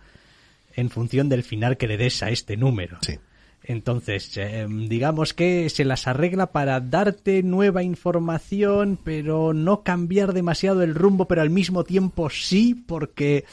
en 0.75 0.89
función 0.89 1.29
del 1.29 1.43
final 1.43 1.77
que 1.77 1.87
le 1.87 1.97
des 1.97 2.23
a 2.23 2.29
este 2.29 2.55
número. 2.57 2.97
Sí. 3.01 3.15
Entonces, 3.63 4.37
eh, 4.37 4.65
digamos 4.69 5.33
que 5.33 5.69
se 5.69 5.83
las 5.83 6.07
arregla 6.07 6.53
para 6.53 6.79
darte 6.79 7.43
nueva 7.43 7.83
información, 7.83 8.97
pero 9.03 9.53
no 9.53 9.83
cambiar 9.83 10.31
demasiado 10.31 10.83
el 10.83 10.95
rumbo, 10.95 11.27
pero 11.27 11.41
al 11.41 11.49
mismo 11.49 11.83
tiempo 11.83 12.29
sí, 12.29 12.75
porque 12.87 13.43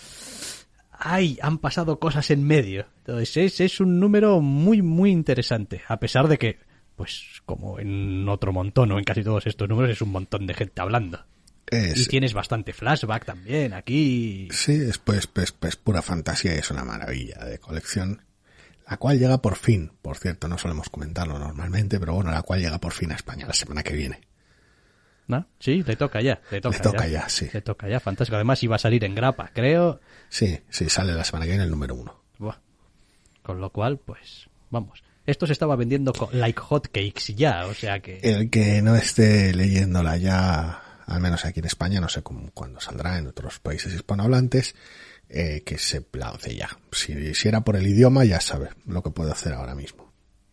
ay, 0.93 1.39
han 1.43 1.59
pasado 1.59 1.99
cosas 1.99 2.31
en 2.31 2.45
medio. 2.45 2.87
Entonces, 3.07 3.37
es, 3.37 3.61
es 3.61 3.81
un 3.81 4.01
número 4.01 4.41
muy, 4.41 4.81
muy 4.81 5.11
interesante, 5.11 5.83
a 5.89 5.99
pesar 6.01 6.27
de 6.27 6.39
que, 6.39 6.59
pues, 6.97 7.43
como 7.45 7.79
en 7.79 8.27
otro 8.29 8.53
montón 8.53 8.93
o 8.93 8.99
en 8.99 9.05
casi 9.05 9.23
todos 9.23 9.47
estos 9.47 9.69
números, 9.69 9.91
es 9.91 10.01
un 10.01 10.11
montón 10.11 10.47
de 10.47 10.55
gente 10.55 10.81
hablando. 10.81 11.23
Y 11.71 11.77
Es, 11.77 12.09
tienes 12.09 12.33
bastante 12.33 12.73
flashback 12.73 13.25
también 13.27 13.75
aquí. 13.75 14.49
sí, 14.53 14.73
es 14.73 14.99
pues, 14.99 15.27
pues, 15.27 15.53
pues 15.53 15.77
pura 15.77 16.01
fantasía 16.03 16.55
y 16.55 16.59
es 16.59 16.71
una 16.71 16.85
maravilla 16.85 17.45
de 17.45 17.59
colección. 17.59 18.23
La 18.89 18.97
cual 18.99 19.19
llega 19.19 19.39
por 19.41 19.57
fin, 19.57 19.93
por 20.03 20.17
cierto, 20.19 20.47
no 20.49 20.59
solemos 20.59 20.89
comentarlo 20.91 21.39
normalmente, 21.39 21.99
pero 21.99 22.15
bueno, 22.15 22.31
la 22.31 22.43
cual 22.43 22.61
llega 22.61 22.79
por 22.79 22.93
fin 22.93 23.13
a 23.13 23.17
España 23.17 23.47
la 23.47 23.55
semana 23.55 23.83
que 23.83 23.95
viene. 23.95 24.21
¿No? 25.27 25.47
Sí, 25.59 25.83
le 25.83 25.97
toca 25.97 26.21
ya. 26.21 26.41
Le 26.51 26.61
toca, 26.61 26.77
Le 26.77 26.83
toca 26.83 27.07
ya, 27.09 27.29
sí. 27.31 27.49
Le 27.53 27.63
toca 27.63 27.89
ya, 27.89 27.99
fantástico. 27.99 28.37
Además 28.37 28.63
iba 28.63 28.77
a 28.77 28.79
salir 28.79 29.05
en 29.05 29.15
grapa, 29.15 29.51
creo. 29.55 30.01
Sí, 30.29 30.61
sí, 30.69 30.89
sale 30.91 31.15
la 31.15 31.25
semana 31.25 31.47
que 31.47 31.53
viene 31.53 31.65
el 31.65 31.71
número 31.71 31.95
uno. 31.95 32.25
Buah. 32.39 32.57
Con 33.45 33.61
lo 33.61 33.71
cual, 33.71 33.99
pues, 33.99 34.49
vamos. 34.71 35.05
Esto 35.27 35.47
se 35.47 35.53
estaba 35.53 35.77
vendiendo 35.77 36.13
like 36.33 36.61
hotcakes 36.61 37.35
ya, 37.35 37.67
o 37.67 37.75
sea 37.75 38.01
que... 38.01 38.19
El 38.23 38.49
que 38.51 38.81
no 38.81 38.97
esté 38.97 39.55
leyéndola 39.55 40.17
ya, 40.17 40.83
al 41.07 41.21
menos 41.21 41.45
aquí 41.45 41.61
en 41.61 41.67
España, 41.67 42.01
no 42.01 42.09
sé 42.09 42.23
cómo, 42.23 42.51
cuándo 42.53 42.81
saldrá 42.81 43.19
en 43.19 43.27
otros 43.27 43.59
países 43.61 43.93
hispanohablantes, 43.95 44.75
eh, 45.29 45.63
que 45.65 45.77
se 45.77 46.05
lance 46.13 46.55
ya. 46.55 46.69
Si, 46.91 47.35
si 47.35 47.49
era 47.49 47.63
por 47.63 47.77
el 47.77 47.87
idioma, 47.87 48.25
ya 48.25 48.41
sabe 48.41 48.71
lo 48.87 49.03
que 49.03 49.11
puede 49.11 49.33
hacer 49.33 49.53
ahora 49.53 49.75
mismo. 49.75 50.11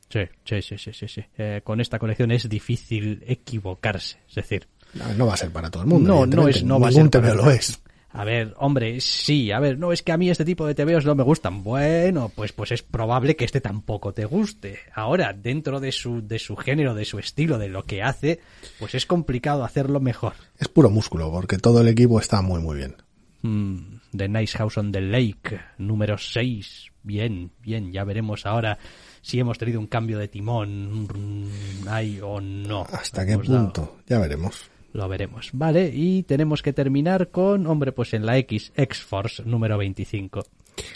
Sí, 0.09 0.21
sí, 0.43 0.61
sí, 0.61 0.77
sí, 0.77 0.91
sí. 0.93 1.07
sí. 1.07 1.25
Eh, 1.37 1.61
con 1.63 1.79
esta 1.79 1.97
colección 1.97 2.31
es 2.31 2.49
difícil 2.49 3.23
equivocarse. 3.25 4.19
Es 4.27 4.35
decir, 4.35 4.67
No, 4.93 5.13
no 5.13 5.27
va 5.27 5.35
a 5.35 5.37
ser 5.37 5.51
para 5.51 5.71
todo 5.71 5.83
el 5.83 5.89
mundo. 5.89 6.09
No, 6.09 6.25
no 6.25 6.47
es, 6.49 6.63
no 6.63 6.77
va 6.79 6.89
a 6.89 6.91
ser 6.91 7.09
para 7.09 7.33
lo 7.33 7.49
es. 7.49 7.81
A 8.13 8.25
ver, 8.25 8.53
hombre, 8.57 8.99
sí, 8.99 9.51
a 9.51 9.59
ver, 9.59 9.77
no 9.79 9.91
es 9.93 10.01
que 10.03 10.11
a 10.11 10.17
mí 10.17 10.29
este 10.29 10.43
tipo 10.43 10.65
de 10.67 10.75
TVOs 10.75 11.05
no 11.05 11.15
me 11.15 11.23
gustan. 11.23 11.63
Bueno, 11.63 12.29
pues 12.35 12.51
pues 12.51 12.71
es 12.73 12.83
probable 12.83 13.35
que 13.37 13.45
este 13.45 13.61
tampoco 13.61 14.13
te 14.13 14.25
guste. 14.25 14.79
Ahora, 14.93 15.31
dentro 15.33 15.79
de 15.79 15.91
su 15.93 16.21
de 16.27 16.37
su 16.37 16.55
género, 16.57 16.93
de 16.93 17.05
su 17.05 17.19
estilo, 17.19 17.57
de 17.57 17.69
lo 17.69 17.83
que 17.85 18.03
hace, 18.03 18.39
pues 18.79 18.95
es 18.95 19.05
complicado 19.05 19.63
hacerlo 19.63 19.99
mejor. 20.01 20.33
Es 20.59 20.67
puro 20.67 20.89
músculo, 20.89 21.31
porque 21.31 21.57
todo 21.57 21.81
el 21.81 21.87
equipo 21.87 22.19
está 22.19 22.41
muy, 22.41 22.61
muy 22.61 22.77
bien. 22.77 22.95
Mm, 23.43 23.99
The 24.15 24.27
Nice 24.27 24.57
House 24.57 24.77
on 24.77 24.91
the 24.91 25.01
Lake, 25.01 25.59
número 25.77 26.17
6. 26.17 26.87
Bien, 27.03 27.51
bien, 27.61 27.91
ya 27.91 28.03
veremos 28.03 28.45
ahora 28.45 28.77
si 29.21 29.39
hemos 29.39 29.57
tenido 29.57 29.79
un 29.79 29.87
cambio 29.87 30.19
de 30.19 30.27
timón, 30.27 31.03
mm, 31.07 31.87
ay 31.87 32.19
o 32.21 32.39
no. 32.41 32.85
¿Hasta 32.91 33.25
qué 33.25 33.31
dado- 33.37 33.43
punto? 33.43 33.97
Ya 34.07 34.19
veremos. 34.19 34.69
Lo 34.93 35.07
veremos. 35.07 35.49
Vale, 35.53 35.91
y 35.93 36.23
tenemos 36.23 36.61
que 36.61 36.73
terminar 36.73 37.29
con, 37.29 37.65
hombre, 37.67 37.91
pues 37.91 38.13
en 38.13 38.25
la 38.25 38.37
X, 38.37 38.73
X-Force 38.75 39.43
número 39.45 39.77
25. 39.77 40.43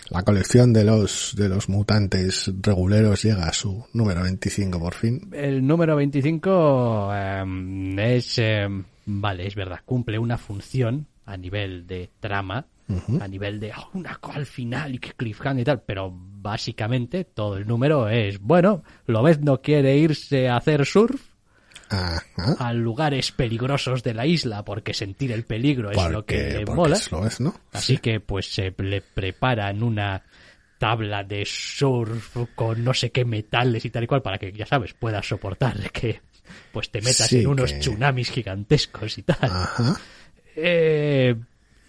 La 0.10 0.24
colección 0.24 0.74
de 0.74 0.84
los, 0.84 1.34
de 1.36 1.50
los 1.50 1.70
mutantes 1.70 2.52
reguleros 2.62 3.24
llega 3.24 3.48
a 3.48 3.54
su 3.54 3.86
número 3.94 4.24
25 4.24 4.80
por 4.80 4.94
fin. 4.94 5.30
El 5.34 5.66
número 5.66 5.96
25 5.96 7.14
em, 7.14 8.00
es, 8.00 8.38
em, 8.40 8.84
vale, 9.06 9.48
es 9.48 9.56
verdad, 9.56 9.80
cumple 9.86 10.20
una 10.20 10.38
función 10.38 11.08
a 11.26 11.38
nivel 11.38 11.88
de 11.88 12.10
trama, 12.20 12.68
a 13.20 13.28
nivel 13.28 13.60
de 13.60 13.72
oh, 13.72 13.90
una 13.96 14.16
cosa 14.18 14.38
al 14.38 14.46
final 14.46 14.94
y 14.94 15.00
que 15.00 15.14
cliffhanger 15.14 15.62
y 15.62 15.66
tal, 15.66 15.82
pero 15.82 16.14
básicamente 16.14 17.24
todo 17.24 17.58
el 17.58 17.66
número 17.66 18.08
es, 18.10 18.40
bueno, 18.40 18.84
Lobezno 19.08 19.60
quiere 19.60 19.98
irse 19.98 20.48
a 20.50 20.58
hacer 20.58 20.86
surf 20.86 21.35
Ajá. 21.90 22.56
a 22.60 22.74
lugares 22.74 23.32
peligrosos 23.32 24.02
de 24.04 24.14
la 24.14 24.26
isla 24.26 24.64
porque 24.66 24.94
sentir 24.94 25.32
el 25.32 25.44
peligro 25.46 25.92
es 25.92 25.98
lo 26.12 26.26
que 26.26 26.50
le 26.60 26.66
mola. 26.66 26.98
Así 27.74 27.98
que 27.98 28.20
pues 28.20 28.48
se 28.54 28.74
le 28.78 29.02
preparan 29.02 29.84
una 29.84 30.24
tabla 30.78 31.24
de 31.24 31.44
surf 31.46 32.36
con 32.56 32.84
no 32.84 32.94
sé 32.94 33.12
qué 33.12 33.24
metales 33.24 33.86
y 33.86 33.90
tal 33.90 34.04
y 34.04 34.08
cual 34.08 34.22
para 34.22 34.38
que 34.38 34.52
ya 34.52 34.66
sabes 34.66 34.94
puedas 34.94 35.26
soportar 35.28 35.90
que 35.92 36.22
pues 36.72 36.90
te 36.92 37.00
metas 37.02 37.28
Sí, 37.28 37.40
en 37.42 37.48
unos 37.48 37.72
que- 37.72 37.80
tsunamis 37.80 38.30
gigantescos 38.32 39.18
y 39.18 39.22
tal. 39.24 39.38
Ajá. 39.42 39.96
Eh, 40.56 41.36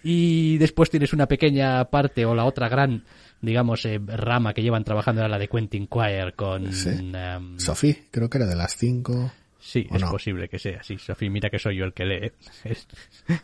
y 0.03 0.57
después 0.57 0.89
tienes 0.89 1.13
una 1.13 1.25
pequeña 1.27 1.83
parte 1.85 2.25
o 2.25 2.33
la 2.35 2.45
otra 2.45 2.69
gran 2.69 3.03
digamos 3.41 3.85
eh, 3.85 3.99
rama 4.05 4.53
que 4.53 4.61
llevan 4.63 4.83
trabajando 4.83 5.21
era 5.21 5.27
la 5.29 5.37
de 5.37 5.47
Quentin 5.47 5.87
Quire 5.87 6.33
con 6.33 6.71
Sí. 6.73 6.89
em, 7.13 7.59
Sophie, 7.59 8.05
creo 8.11 8.29
que 8.29 8.37
era 8.39 8.47
de 8.47 8.55
las 8.55 8.75
5. 8.75 9.31
Sí, 9.69 9.85
¿O 9.91 9.95
es 9.97 10.01
no? 10.01 10.11
posible 10.11 10.47
que 10.47 10.59
sea 10.59 10.79
así. 10.79 10.97
Sofía, 10.97 11.29
mira 11.29 11.49
que 11.49 11.59
soy 11.59 11.75
yo 11.75 11.83
el 11.83 11.93
que 11.93 12.05
lee. 12.05 12.31
Es- 12.63 12.87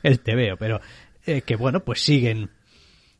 el 0.03 0.21
te 0.21 0.35
veo, 0.35 0.55
pero 0.55 0.79
eh, 1.25 1.41
que 1.41 1.57
bueno, 1.57 1.81
pues 1.83 2.01
siguen 2.01 2.49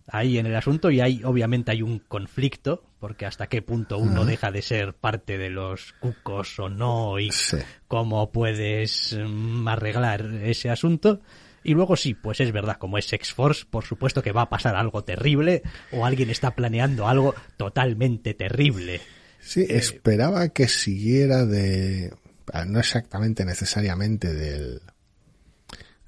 ahí 0.08 0.38
en 0.38 0.46
el 0.46 0.56
asunto 0.56 0.90
y 0.90 1.02
hay 1.02 1.22
obviamente 1.26 1.72
hay 1.72 1.82
un 1.82 2.00
conflicto 2.00 2.84
porque 3.00 3.26
hasta 3.26 3.48
qué 3.48 3.62
punto 3.62 3.98
uno 3.98 4.24
deja 4.26 4.52
de 4.52 4.62
ser 4.62 4.94
parte 4.94 5.38
de 5.38 5.50
los 5.50 5.92
cucos 6.00 6.58
o 6.60 6.70
no 6.70 7.20
y 7.20 7.30
Sí. 7.32 7.58
cómo 7.90 8.32
puedes 8.32 9.18
mm, 9.22 9.68
arreglar 9.68 10.26
ese 10.44 10.70
asunto. 10.70 11.20
Y 11.66 11.74
luego 11.74 11.98
sí, 11.98 12.14
pues 12.14 12.40
es 12.40 12.54
verdad, 12.54 12.78
como 12.78 12.98
es 12.98 13.12
X-Force, 13.12 13.66
por 13.70 13.84
supuesto 13.84 14.22
que 14.22 14.32
va 14.32 14.44
a 14.44 14.50
pasar 14.50 14.78
algo 14.78 15.04
terrible 15.04 15.62
o 15.92 16.06
alguien 16.06 16.30
está 16.30 16.52
planeando 16.56 17.08
algo 17.10 17.36
totalmente 17.58 18.34
terrible. 18.34 19.02
Sí, 19.42 19.66
esperaba 19.70 20.48
que 20.50 20.70
siguiera 20.70 21.46
de... 21.46 22.14
ah, 22.52 22.66
No 22.66 22.80
exactamente 22.80 23.46
necesariamente 23.46 24.34
del 24.34 24.82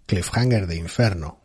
cliffhanger 0.05 0.67
de 0.67 0.75
Inferno, 0.75 1.39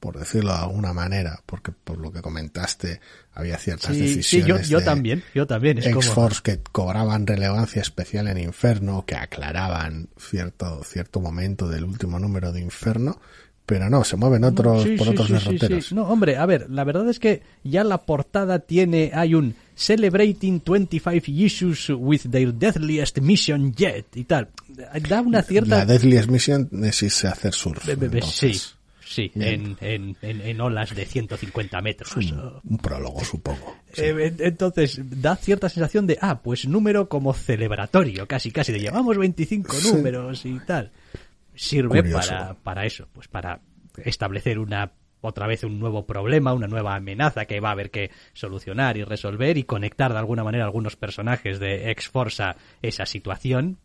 por 0.00 0.18
decirlo 0.18 0.52
de 0.52 0.58
alguna 0.58 0.92
manera, 0.92 1.40
porque 1.46 1.72
por 1.72 1.98
lo 1.98 2.12
que 2.12 2.20
comentaste 2.20 3.00
había 3.34 3.56
ciertas 3.56 3.94
Sí, 3.94 4.08
sí, 4.08 4.16
decisiones 4.16 4.68
yo, 4.68 4.72
yo 4.72 4.78
de 4.80 4.84
también, 4.84 5.22
yo 5.34 5.46
también. 5.46 5.78
Es 5.78 5.86
como... 5.88 6.00
X-Force 6.00 6.40
que 6.42 6.60
cobraban 6.60 7.26
relevancia 7.26 7.80
especial 7.80 8.28
en 8.28 8.38
Inferno, 8.38 9.04
que 9.06 9.14
aclaraban 9.14 10.08
cierto, 10.18 10.82
cierto 10.84 11.20
momento 11.20 11.68
del 11.68 11.84
último 11.84 12.18
número 12.18 12.52
de 12.52 12.60
Inferno, 12.60 13.20
pero 13.64 13.88
no, 13.88 14.02
se 14.04 14.16
mueven 14.16 14.44
otros, 14.44 14.82
Sí, 14.82 14.96
por 14.96 15.06
sí, 15.06 15.12
otros 15.12 15.28
derroteros. 15.30 15.92
No, 15.92 16.02
hombre, 16.08 16.36
a 16.36 16.46
ver, 16.46 16.68
la 16.68 16.84
verdad 16.84 17.08
es 17.08 17.18
que 17.18 17.42
ya 17.62 17.84
la 17.84 17.98
portada 17.98 18.58
tiene, 18.58 19.12
hay 19.14 19.34
un 19.34 19.54
Celebrating 19.74 20.60
25 20.60 21.28
issues 21.28 21.88
with 21.90 22.22
their 22.30 22.52
deadliest 22.52 23.18
mission 23.20 23.72
yet 23.74 24.06
y 24.16 24.24
tal. 24.24 24.48
Da 25.08 25.20
una 25.22 25.42
cierta... 25.42 25.78
La 25.78 25.86
Deadliest 25.86 26.28
Mission 26.30 26.68
es 26.84 27.02
irse 27.02 27.26
a 27.28 27.32
hacer 27.32 27.52
surf. 27.54 27.86
Be- 27.86 27.96
be- 27.96 28.08
be- 28.08 28.22
sí, 28.22 28.52
sí, 29.04 29.30
en, 29.34 29.76
en, 29.80 30.16
en, 30.22 30.40
en 30.42 30.60
olas 30.60 30.94
de 30.94 31.04
150 31.06 31.80
metros. 31.80 32.14
Un 32.16 32.78
prólogo, 32.78 33.24
supongo. 33.24 33.76
Sí. 33.92 34.02
Eh, 34.02 34.26
en- 34.26 34.36
entonces, 34.46 35.00
da 35.20 35.36
cierta 35.36 35.68
sensación 35.68 36.06
de, 36.06 36.18
ah, 36.20 36.40
pues 36.42 36.66
número 36.66 37.08
como 37.08 37.32
celebratorio, 37.34 38.26
casi, 38.28 38.50
casi, 38.50 38.72
de 38.72 38.80
llevamos 38.80 39.16
25 39.16 39.72
Sí. 39.74 39.88
números 39.92 40.44
y 40.44 40.58
tal. 40.66 40.90
Sirve 41.54 42.00
Curioso. 42.02 42.28
para, 42.28 42.54
para 42.54 42.86
eso, 42.86 43.08
pues 43.12 43.28
para 43.28 43.60
establecer 44.04 44.58
una, 44.58 44.90
otra 45.22 45.46
vez 45.46 45.64
un 45.64 45.78
nuevo 45.78 46.04
problema, 46.06 46.52
una 46.52 46.66
nueva 46.66 46.94
amenaza 46.94 47.46
que 47.46 47.60
va 47.60 47.70
a 47.70 47.72
haber 47.72 47.90
que 47.90 48.10
solucionar 48.34 48.96
y 48.96 49.04
resolver 49.04 49.56
y 49.56 49.64
conectar 49.64 50.12
de 50.12 50.18
alguna 50.18 50.44
manera 50.44 50.64
algunos 50.64 50.96
personajes 50.96 51.58
de 51.58 51.90
X-Force 51.92 52.42
a 52.42 52.56
esa 52.82 53.06
situación. 53.06 53.78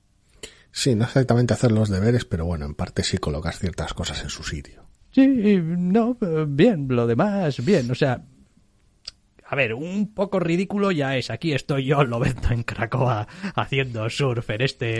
Sí, 0.71 0.95
no 0.95 1.06
exactamente 1.06 1.54
hacer 1.54 1.71
los 1.71 1.89
deberes, 1.89 2.26
pero 2.26 2.45
bueno, 2.45 2.65
en 2.65 2.76
parte 2.76 3.04
sí 3.04 3.17
colocar 3.17 3.56
ciertas 3.56 3.93
cosas 3.93 4.21
en 4.23 4.30
su 4.30 4.43
sitio. 4.43 4.84
Sí, 5.12 5.28
no, 5.28 6.17
eh, 6.21 6.45
bien, 6.47 6.88
lo 6.89 7.08
demás, 7.08 7.63
bien, 7.63 7.89
o 7.89 7.95
sea, 7.95 8.23
a 9.49 9.55
ver, 9.55 9.73
un 9.73 10.13
poco 10.13 10.39
ridículo 10.39 10.91
ya 10.91 11.15
es. 11.15 11.29
Aquí 11.29 11.53
estoy 11.53 11.86
yo, 11.86 12.03
lo 12.03 12.19
vendo 12.19 12.49
en 12.51 12.63
Cracoa, 12.63 13.27
haciendo 13.55 14.10
surf 14.10 14.49
en 14.49 14.62
este. 14.62 14.97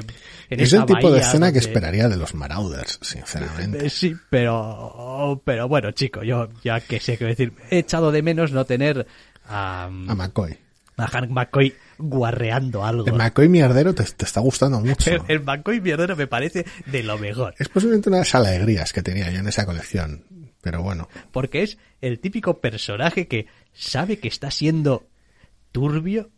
En 0.50 0.60
es 0.60 0.72
esta 0.74 0.80
el 0.80 0.86
tipo 0.86 1.12
de 1.12 1.20
escena 1.20 1.52
que 1.52 1.60
esperaría 1.60 2.08
de 2.08 2.16
los 2.18 2.34
Marauders, 2.34 3.00
sinceramente. 3.02 3.86
Eh, 3.86 3.90
Sí, 3.90 4.16
pero. 4.30 5.42
Pero 5.44 5.68
bueno, 5.68 5.92
chico, 5.92 6.24
yo 6.24 6.50
ya 6.64 6.80
que 6.80 7.00
sé 7.00 7.18
qué 7.18 7.26
decir. 7.26 7.54
He 7.70 7.80
echado 7.80 8.12
de 8.12 8.22
menos 8.22 8.52
no 8.52 8.66
tener 8.66 9.06
a, 9.46 9.86
A 9.86 9.90
McCoy. 9.90 10.58
a 10.98 11.08
Hank 11.08 11.30
McCoy 11.30 11.74
guarreando 11.98 12.86
algo. 12.86 13.06
El 13.08 13.14
McCoy 13.14 13.50
mierdero 13.50 13.94
te, 13.94 14.04
te 14.04 14.26
está 14.26 14.40
gustando 14.40 14.80
mucho. 14.80 15.12
El, 15.12 15.22
el 15.28 15.44
McCoy 15.44 15.82
mierdero 15.82 16.16
me 16.16 16.28
parece 16.28 16.66
de 16.86 17.04
lo 17.04 17.18
mejor. 17.18 17.54
Es 17.58 17.68
posiblemente 17.70 18.10
una 18.10 18.18
de 18.20 18.22
las 18.22 18.36
alegrías 18.36 18.94
que 18.94 19.02
tenía 19.02 19.30
yo 19.30 19.40
en 19.40 19.48
esa 19.48 19.66
colección. 19.66 20.24
Pero 20.72 20.84
bueno, 20.84 21.08
Porque 21.32 21.64
es 21.64 21.78
el 22.02 22.20
típico 22.20 22.60
personaje 22.60 23.28
que 23.28 23.48
sabe 23.74 24.20
que 24.20 24.28
está 24.28 24.52
siendo 24.52 25.08
turbio, 25.72 26.30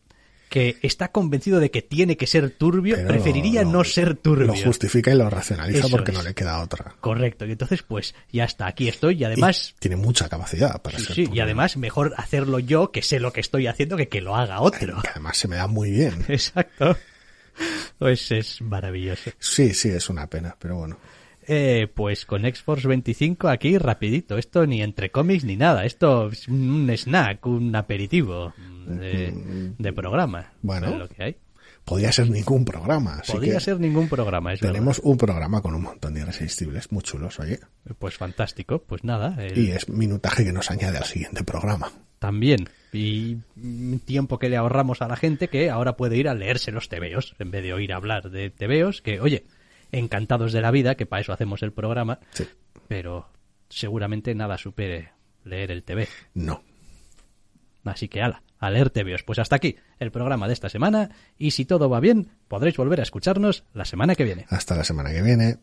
que 0.49 0.77
está 0.81 1.11
convencido 1.11 1.59
de 1.59 1.69
que 1.69 1.81
tiene 1.83 2.17
que 2.17 2.25
ser 2.25 2.49
turbio, 2.49 2.95
pero 2.95 3.07
preferiría 3.09 3.61
lo- 3.63 3.71
no 3.71 3.83
ser 3.83 4.15
turbio. 4.15 4.47
Lo 4.47 4.55
justifica 4.55 5.11
y 5.11 5.15
lo 5.15 5.29
racionaliza 5.29 5.79
Eso 5.79 5.89
porque 5.91 6.11
es. 6.11 6.17
no 6.17 6.23
le 6.23 6.33
queda 6.33 6.59
otra. 6.61 6.95
Correcto, 6.99 7.45
y 7.45 7.51
entonces 7.51 7.83
pues 7.83 8.15
ya 8.31 8.45
está, 8.45 8.65
aquí 8.67 8.87
estoy 8.87 9.15
y 9.15 9.21
Y 9.21 9.23
además... 9.25 9.75
tiene 9.79 9.95
mucha 9.95 10.27
capacidad 10.27 10.81
para 10.81 10.97
Sí, 10.97 11.05
ser 11.05 11.15
sí, 11.15 11.21
y 11.21 11.25
turbio. 11.25 11.43
además 11.43 11.77
mejor 11.77 12.13
hacerlo 12.17 12.57
yo, 12.59 12.91
que 12.91 13.03
sé 13.03 13.19
lo 13.19 13.31
que 13.31 13.41
estoy 13.41 13.67
haciendo, 13.67 13.95
que 13.97 14.07
que 14.07 14.21
lo 14.21 14.35
haga 14.35 14.61
otro. 14.61 15.01
Que 15.03 15.09
además 15.09 15.37
se 15.37 15.47
me 15.47 15.55
da 15.55 15.67
muy 15.67 15.91
bien. 15.91 16.25
Exacto. 16.27 16.97
Pues 17.97 18.31
es 18.31 18.61
maravilloso. 18.61 19.31
Sí, 19.37 19.73
sí, 19.73 19.89
es 19.89 20.09
una 20.09 20.27
pena, 20.27 20.55
pero 20.59 20.77
bueno. 20.77 20.97
Eh, 21.51 21.87
pues 21.91 22.25
con 22.27 22.45
X-Force 22.45 22.87
25 22.87 23.47
aquí 23.49 23.79
rapidito, 23.79 24.37
esto 24.37 24.67
ni 24.67 24.83
entre 24.83 25.09
cómics 25.09 25.43
ni 25.43 25.55
nada, 25.55 25.83
esto 25.83 26.29
es 26.29 26.47
un 26.47 26.87
snack, 26.95 27.43
un 27.47 27.75
aperitivo 27.75 28.53
de, 28.85 29.73
de 29.75 29.93
programa. 29.93 30.53
Bueno. 30.61 30.89
Es 30.89 30.95
lo 30.99 31.07
que 31.09 31.23
hay. 31.23 31.35
Podría 31.85 32.11
ser 32.11 32.29
ningún 32.29 32.65
programa. 32.65 33.15
Así 33.21 33.31
Podría 33.31 33.55
que 33.55 33.59
ser 33.61 33.79
ningún 33.79 34.07
programa, 34.09 34.53
es 34.53 34.59
tenemos 34.59 34.99
un 34.99 35.17
programa 35.17 35.59
con 35.63 35.73
un 35.73 35.81
montón 35.81 36.13
de 36.13 36.19
irresistibles, 36.21 36.91
muy 36.91 37.01
chulos, 37.01 37.39
oye. 37.39 37.59
Pues 37.97 38.15
fantástico, 38.15 38.83
pues 38.85 39.03
nada, 39.03 39.35
el- 39.43 39.57
Y 39.57 39.71
es 39.71 39.89
minutaje 39.89 40.43
que 40.45 40.53
nos 40.53 40.69
añade 40.69 40.99
al 40.99 41.05
siguiente 41.05 41.43
programa. 41.43 41.91
también. 42.19 42.69
Y 42.93 43.37
mm, 43.55 43.97
tiempo 44.05 44.37
que 44.37 44.49
le 44.49 44.57
ahorramos 44.57 45.01
a 45.01 45.07
la 45.07 45.15
gente 45.15 45.47
que 45.47 45.69
ahora 45.71 45.95
puede 45.97 46.17
ir 46.17 46.27
a 46.29 46.35
leerse 46.35 46.71
los 46.71 46.89
tebeos, 46.89 47.33
en 47.39 47.49
vez 47.49 47.63
de 47.63 47.73
oír 47.73 47.91
hablar 47.93 48.29
de 48.29 48.49
tebeos, 48.51 49.01
que 49.01 49.19
oye, 49.19 49.45
encantados 49.91 50.51
de 50.53 50.61
la 50.61 50.71
vida, 50.71 50.95
que 50.95 51.05
para 51.05 51.21
eso 51.21 51.33
hacemos 51.33 51.63
el 51.63 51.71
programa, 51.73 52.19
Sí. 52.31 52.47
pero 52.87 53.29
seguramente 53.69 54.33
nada 54.35 54.57
supere 54.57 55.11
leer 55.43 55.71
el 55.71 55.83
TV. 55.83 56.07
No. 56.33 56.63
Así 57.85 58.07
que 58.07 58.21
ala, 58.21 58.43
a 58.59 58.69
leer 58.69 58.89
TVOs. 58.89 59.23
Pues 59.23 59.39
hasta 59.39 59.55
aquí 59.55 59.77
el 59.99 60.11
programa 60.11 60.47
de 60.47 60.53
esta 60.53 60.69
semana 60.69 61.09
y 61.37 61.51
si 61.51 61.65
todo 61.65 61.89
va 61.89 61.99
bien, 61.99 62.29
podréis 62.47 62.77
volver 62.77 62.99
a 62.99 63.03
escucharnos 63.03 63.63
la 63.73 63.85
semana 63.85 64.15
que 64.15 64.25
viene. 64.25 64.45
Hasta 64.49 64.75
la 64.75 64.83
semana 64.83 65.11
que 65.11 65.21
viene. 65.21 65.57